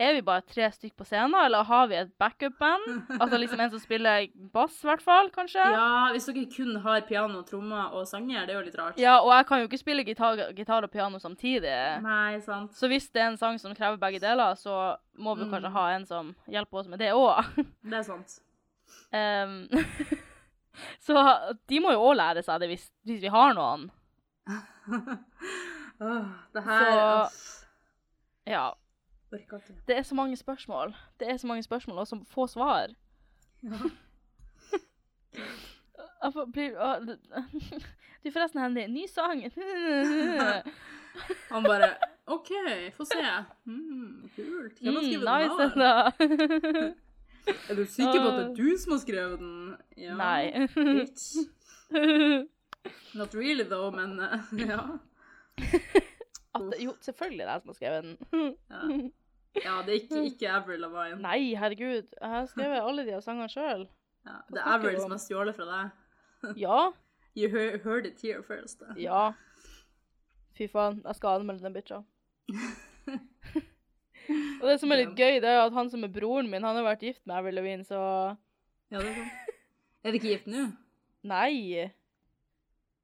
er 0.00 0.14
vi 0.16 0.22
bare 0.24 0.40
tre 0.48 0.66
stykk 0.72 0.94
på 0.96 1.04
scenen, 1.04 1.34
eller 1.44 1.62
har 1.68 1.86
vi 1.90 1.94
et 2.00 2.10
backup-band? 2.18 2.86
Altså 3.20 3.36
liksom 3.38 3.60
en 3.60 3.70
som 3.74 3.82
spiller 3.82 4.26
bass, 4.54 4.78
i 4.82 4.88
hvert 4.88 5.02
fall, 5.04 5.28
kanskje? 5.34 5.60
Ja, 5.74 6.08
hvis 6.14 6.24
dere 6.30 6.46
kun 6.54 6.76
har 6.84 7.00
piano, 7.08 7.42
trommer 7.44 7.92
og 7.98 8.06
sanger, 8.08 8.46
det 8.48 8.54
er 8.54 8.58
jo 8.60 8.64
litt 8.70 8.78
rart. 8.80 8.98
Ja, 9.02 9.18
og 9.20 9.30
jeg 9.36 9.46
kan 9.50 9.60
jo 9.60 9.68
ikke 9.68 9.80
spille 9.82 10.04
gitar, 10.08 10.40
gitar 10.56 10.86
og 10.88 10.90
piano 10.94 11.20
samtidig. 11.20 11.74
Nei, 12.02 12.40
sant. 12.46 12.72
Så 12.80 12.88
hvis 12.88 13.10
det 13.12 13.20
er 13.22 13.28
en 13.34 13.36
sang 13.40 13.58
som 13.60 13.74
krever 13.76 14.00
begge 14.00 14.22
deler, 14.24 14.56
så 14.56 14.96
må 15.20 15.36
vi 15.36 15.44
Mm. 15.44 15.50
kanskje 15.52 15.72
ha 15.76 15.86
en 15.98 16.06
som 16.06 16.34
hjelper 16.48 16.78
oss 16.80 16.88
med 16.88 16.98
det 16.98 17.12
òg. 17.12 17.44
Det 17.90 17.98
er 18.00 18.02
sant. 18.08 18.40
så 21.06 21.14
de 21.68 21.80
må 21.82 21.92
jo 21.92 22.00
òg 22.08 22.16
lære 22.16 22.42
seg 22.46 22.60
det 22.62 22.68
hvis, 22.72 22.88
hvis 23.04 23.20
vi 23.22 23.28
har 23.28 23.52
noen. 23.54 23.90
Åh, 26.00 26.24
det 26.54 26.62
her 26.64 27.28
Så- 27.28 27.66
Ja. 28.46 28.72
Orker 29.32 29.62
ikke. 29.62 29.76
Det 29.88 29.96
er 29.96 30.02
så 30.02 30.14
mange 30.14 30.36
spørsmål. 30.36 30.94
Det 31.20 31.30
er 31.30 31.36
så 31.36 31.46
mange 31.46 31.62
spørsmål, 31.62 31.98
og 31.98 32.06
så 32.06 32.20
få 32.30 32.46
svar. 32.46 32.94
Å, 36.20 36.28
du, 36.52 37.14
forresten, 38.34 38.60
Henny, 38.60 38.86
ny 38.92 39.06
sang. 39.08 39.40
Han 41.50 41.64
bare 41.64 41.94
OK, 42.30 42.50
få 42.96 43.06
se. 43.08 43.20
Mm, 43.64 44.28
kult. 44.36 44.80
Hvem 44.80 44.98
har 44.98 45.06
skrevet 45.06 45.28
nice, 45.28 45.56
den 45.62 45.72
da. 45.80 45.92
Er 47.70 47.74
du 47.74 47.86
sikker 47.88 48.20
på 48.20 48.26
at 48.28 48.34
det 48.36 48.42
er 48.44 48.54
du 48.54 48.78
som 48.78 48.92
har 48.92 49.00
skrevet 49.00 49.40
den? 49.40 49.54
Ja. 49.98 50.14
Nei. 50.18 50.68
Bitch. 50.76 51.40
Not 53.16 53.34
really 53.34 53.64
though, 53.64 53.88
men 53.94 54.20
eh, 54.20 54.68
ja. 54.68 54.82
At, 56.54 56.76
jo, 56.78 56.94
selvfølgelig 57.00 57.40
det 57.40 57.48
er 57.48 57.56
jeg 57.56 57.64
som 57.64 57.72
har 57.72 57.78
skrevet 57.78 58.04
den. 58.04 58.14
Ja, 58.70 59.10
ja 59.58 59.80
det 59.86 59.94
er 59.94 59.98
ikke, 59.98 60.24
ikke 60.30 60.50
Avril 60.50 60.84
Lavigne. 60.84 61.20
Nei, 61.22 61.54
herregud. 61.58 62.06
Jeg 62.20 62.28
har 62.34 62.46
skrevet 62.50 62.80
alle 62.80 63.06
de 63.06 63.22
sangene 63.24 63.48
sjøl. 63.50 63.86
Ja, 64.26 64.36
det 64.52 64.60
er 64.60 64.68
Avril 64.76 65.00
som 65.00 65.14
har 65.14 65.22
stjålet 65.22 65.56
fra 65.58 65.68
deg. 65.70 65.96
Ja. 66.56 66.92
You 67.36 67.48
heard, 67.52 68.06
it 68.06 68.20
here 68.22 68.42
first. 68.42 68.80
Da. 68.80 68.94
Ja. 68.98 69.32
Fy 70.56 70.66
faen. 70.72 71.02
Jeg 71.04 71.18
skal 71.18 71.40
anmelde 71.40 71.62
den 71.62 71.74
bitcha. 71.76 72.00
Og 74.60 74.66
det 74.68 74.76
som 74.80 74.92
er 74.92 75.02
litt 75.02 75.16
gøy, 75.18 75.38
det 75.42 75.48
er 75.50 75.60
at 75.62 75.74
han 75.76 75.90
som 75.92 76.04
er 76.04 76.12
broren 76.12 76.48
min, 76.50 76.64
han 76.64 76.76
har 76.78 76.86
vært 76.86 77.04
gift 77.04 77.22
med 77.26 77.36
Avril 77.38 77.58
Lavigne, 77.60 77.84
så 77.86 78.00
Ja, 78.90 78.98
det 78.98 79.10
er 79.12 79.16
sant. 79.20 79.56
Er 80.00 80.12
de 80.12 80.20
ikke 80.20 80.32
gift 80.32 80.48
nå? 80.48 80.64
Nei. 81.28 81.90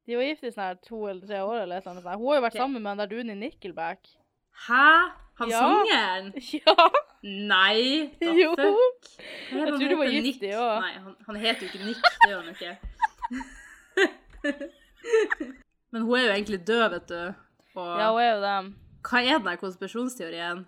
De 0.06 0.16
var 0.16 0.28
gift 0.28 0.46
i 0.46 0.52
sånn 0.52 0.64
her 0.64 0.80
to 0.80 1.02
eller 1.10 1.26
tre 1.28 1.42
år 1.44 1.62
eller 1.64 1.82
et 1.82 1.88
annet. 1.90 2.04
sånt. 2.04 2.16
Hun 2.16 2.30
har 2.30 2.38
jo 2.38 2.44
vært 2.46 2.54
okay. 2.54 2.62
sammen 2.62 2.82
med 2.82 2.90
han 2.92 3.02
der 3.02 3.10
duden 3.10 3.32
i 3.34 3.38
Nickelback. 3.40 4.08
Hæ? 4.66 4.86
Han 5.38 5.48
Ja. 5.50 5.60
sangeren? 5.60 6.32
Ja! 6.66 6.74
Nei, 7.22 8.10
the 8.20 8.32
Jo. 8.40 8.54
fuck? 8.56 9.08
Jeg 9.52 9.68
tror 9.68 9.88
Han 9.88 9.98
var 9.98 10.06
gift, 10.12 10.42
også. 10.42 10.80
Nei, 10.80 10.92
han, 10.92 11.16
han 11.26 11.36
heter 11.36 11.60
jo 11.60 11.66
ikke 11.72 11.84
Nick, 11.86 12.02
det 12.22 12.30
gjør 12.30 12.40
han 12.40 12.54
ikke. 12.54 12.78
Men 15.92 16.02
hun 16.02 16.14
er 16.18 16.24
jo 16.26 16.32
egentlig 16.32 16.60
død, 16.66 16.88
vet 16.94 17.08
du. 17.08 17.20
Og 17.76 17.98
Ja, 18.00 18.10
hun 18.12 18.20
er 18.20 18.30
jo 18.34 18.40
det. 18.42 18.74
hva 19.10 19.18
er 19.22 19.38
den 19.38 19.58
konspirasjonsteorien? 19.60 20.66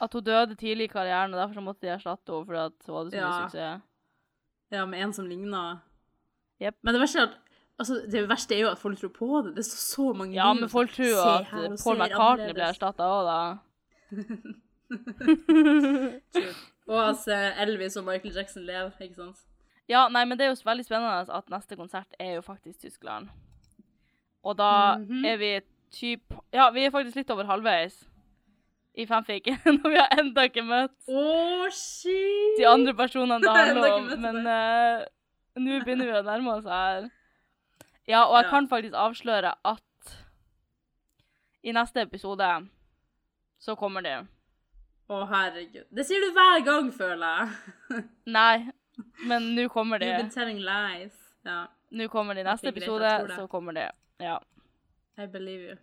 At 0.00 0.12
hun 0.14 0.24
døde 0.24 0.54
tidlig 0.54 0.84
i 0.84 0.92
karrieren, 0.92 1.34
og 1.34 1.40
derfor 1.40 1.54
så 1.54 1.60
måtte 1.64 1.80
de 1.86 1.92
erstatte 1.96 2.32
henne 2.32 2.46
fordi 2.46 2.58
at 2.58 2.72
hun 2.86 2.96
hadde 2.96 3.10
så 3.10 3.16
mye 3.16 3.26
Ja. 3.26 3.48
suksess. 3.48 3.82
Ja, 4.70 4.84
med 4.86 5.02
en 5.02 5.12
som 5.12 5.26
ligna. 5.26 5.80
Yep. 6.62 6.74
Men 6.82 6.94
det 6.94 7.00
verste 7.00 7.18
er 7.18 7.22
at 7.22 7.36
altså, 7.78 7.94
det 8.12 8.28
verste 8.28 8.54
er 8.54 8.60
jo 8.60 8.68
at 8.70 8.78
folk 8.78 8.98
tror 8.98 9.08
på 9.08 9.42
det. 9.46 9.56
Det 9.56 9.64
står 9.64 9.78
så 10.12 10.12
mange 10.16 10.34
Ja, 10.34 10.52
men 10.52 10.68
folk 10.68 10.90
tror 10.92 11.06
jo 11.06 11.20
at 11.22 11.46
Paul 11.84 11.96
McCartney 11.98 12.52
ble 12.52 12.62
erstatta 12.68 13.02
òg, 13.02 13.24
da. 13.26 13.58
Og 16.88 17.00
at 17.10 17.26
eh, 17.28 17.62
Elvis 17.62 17.96
og 18.00 18.04
Michael 18.06 18.32
Jackson 18.34 18.62
lever, 18.64 18.90
ikke 19.04 19.14
sant? 19.18 19.36
Ja, 19.88 20.06
nei, 20.12 20.22
men 20.28 20.36
det 20.38 20.44
er 20.46 20.50
jo 20.52 20.56
veldig 20.68 20.84
spennende 20.84 21.34
at 21.38 21.50
neste 21.52 21.76
konsert 21.76 22.14
er 22.20 22.34
jo 22.38 22.42
faktisk 22.44 22.80
Tyskland. 22.84 23.28
Og 24.44 24.56
da 24.58 24.96
Mhm. 24.98 25.24
er 25.24 25.36
vi 25.36 25.60
typ 25.90 26.20
Ja, 26.52 26.70
vi 26.70 26.84
er 26.84 26.90
faktisk 26.90 27.16
litt 27.16 27.30
over 27.30 27.44
halvveis 27.44 28.04
i 28.94 29.06
fanfiken, 29.06 29.56
og 29.84 29.90
vi 29.90 29.96
har 29.96 30.08
enda 30.18 30.40
ikke 30.48 30.62
møtt 30.64 30.90
oh, 31.08 31.68
shit! 31.70 32.58
de 32.58 32.66
andre 32.66 32.94
personene 32.94 33.40
det 33.40 33.56
handler 33.62 33.92
om. 33.92 34.20
Men 34.20 34.46
eh, 34.46 35.04
nå 35.56 35.80
begynner 35.84 36.06
vi 36.06 36.12
å 36.18 36.22
nærme 36.26 36.52
oss 36.56 36.64
her. 36.64 37.10
Ja, 38.08 38.24
og 38.24 38.36
jeg 38.38 38.44
Ja. 38.44 38.50
kan 38.50 38.68
faktisk 38.68 38.94
avsløre 38.94 39.54
at 39.64 39.82
i 41.64 41.72
neste 41.72 42.00
episode 42.02 42.68
så 43.58 43.74
kommer 43.76 44.02
det. 44.04 44.16
Å, 45.08 45.22
herregud. 45.30 45.86
Det 45.90 46.04
sier 46.04 46.20
du 46.20 46.32
hver 46.36 46.60
gang, 46.66 46.90
føler 46.92 47.38
jeg. 47.38 48.02
Nei, 48.38 48.70
men 49.30 49.50
nå 49.56 49.68
kommer 49.72 49.98
det. 50.02 50.10
You've 50.12 50.22
been 50.26 50.34
telling 50.34 50.60
lies. 50.64 51.16
Ja, 51.48 51.66
Nå 51.90 52.04
kommer 52.12 52.36
det 52.36 52.42
i 52.42 52.44
neste 52.44 52.68
episode, 52.68 53.08
det. 53.28 53.36
så 53.38 53.46
kommer 53.48 53.72
det. 53.72 53.86
Ja. 54.20 54.34
I 55.16 55.26
believe 55.26 55.70
you. 55.70 55.76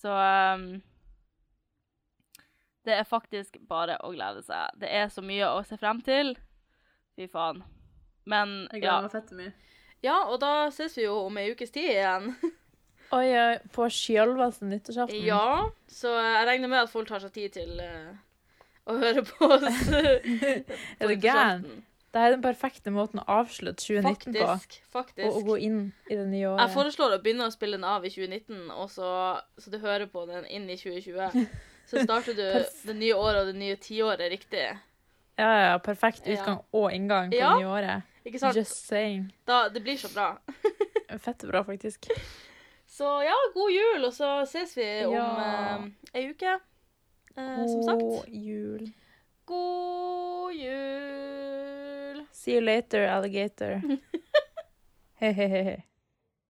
Så 0.00 0.12
um, 0.14 0.68
Det 2.86 2.94
er 2.94 3.04
faktisk 3.08 3.58
bare 3.68 3.96
å 4.06 4.12
glede 4.14 4.44
seg. 4.46 4.78
Det 4.80 4.88
er 4.94 5.10
så 5.12 5.24
mye 5.26 5.48
å 5.50 5.64
se 5.66 5.76
frem 5.80 5.98
til. 6.06 6.36
Fy 7.18 7.26
faen. 7.28 7.64
Men 8.30 8.68
Jeg 8.70 8.84
ja. 8.84 9.00
gleder 9.00 9.08
meg 9.08 9.16
fett 9.16 9.34
mye. 9.36 9.52
ja, 10.06 10.14
og 10.30 10.38
da 10.40 10.52
ses 10.72 10.94
vi 10.96 11.04
jo 11.08 11.18
om 11.26 11.36
ei 11.42 11.50
ukes 11.52 11.74
tid 11.74 11.90
igjen. 11.96 12.30
Oi, 13.10 13.26
oi, 13.34 13.58
på 13.74 13.88
sjølveste 13.90 14.68
nyttårsaften. 14.70 15.22
Ja, 15.26 15.68
så 15.90 16.12
jeg 16.14 16.46
regner 16.46 16.70
med 16.70 16.84
at 16.84 16.92
folk 16.92 17.08
tar 17.10 17.22
seg 17.22 17.32
tid 17.34 17.56
til 17.56 17.80
uh, 17.82 18.12
å 18.86 18.98
høre 19.00 19.24
på 19.26 19.48
oss. 19.56 19.64
Er 21.00 21.10
du 21.10 21.16
gæren? 21.16 21.64
Dette 22.10 22.26
er 22.26 22.32
den 22.34 22.42
perfekte 22.42 22.90
måten 22.90 23.20
å 23.22 23.24
avslutte 23.30 23.84
2019 23.84 24.34
på. 24.34 24.46
Faktisk. 24.90 25.26
Og, 25.28 25.36
og 25.38 25.50
gå 25.52 25.58
inn 25.62 25.80
i 26.10 26.16
det 26.18 26.26
nye 26.26 26.48
året. 26.50 26.64
Jeg 26.64 26.74
foreslår 26.74 27.14
å 27.14 27.18
begynne 27.22 27.46
å 27.46 27.54
spille 27.54 27.78
den 27.78 27.86
av 27.86 28.06
i 28.06 28.10
2019, 28.10 28.64
og 28.74 28.90
så, 28.90 29.10
så 29.62 29.70
du 29.70 29.78
hører 29.78 30.10
på 30.10 30.24
den 30.26 30.48
inn 30.50 30.66
i 30.70 30.78
2020. 30.78 31.46
Så 31.86 32.02
starter 32.08 32.34
du 32.34 32.42
det 32.42 32.96
nye 32.98 33.14
året 33.14 33.44
og 33.44 33.52
det 33.52 33.58
nye 33.60 33.78
tiåret 33.78 34.26
riktig. 34.32 34.66
Ja, 35.38 35.50
ja, 35.54 35.78
perfekt 35.78 36.26
Ja. 36.26 36.40
utgang 36.40 36.58
og 36.74 36.90
inngang 36.94 37.30
på 37.30 37.38
Ja. 37.38 37.54
det 37.54 37.62
nye 37.62 37.74
året. 37.78 38.10
Ikke 38.26 38.42
sant? 38.42 38.58
Just 38.58 38.90
saying. 38.90 39.30
Da, 39.46 39.68
det 39.70 39.82
blir 39.86 39.96
så 39.98 40.10
bra. 40.10 40.32
Fett 41.22 41.46
bra, 41.46 41.62
faktisk. 41.64 42.10
Så 43.00 43.08
ja, 43.24 43.36
god 43.54 43.70
jul, 43.72 44.02
og 44.04 44.12
så 44.12 44.30
ses 44.44 44.74
vi 44.76 44.86
om 45.08 45.14
Ja. 45.14 45.28
eh, 45.78 45.84
ei 46.20 46.26
uke. 46.34 46.50
Eh, 47.36 47.62
som 47.72 47.82
sagt. 47.86 48.02
God 48.02 48.28
jul. 48.28 48.90
God 49.48 50.52
jul. 50.52 52.20
See 52.32 52.54
you 52.58 52.60
later, 52.60 53.06
alligator. 53.08 53.80
Hehehe. 55.22 55.82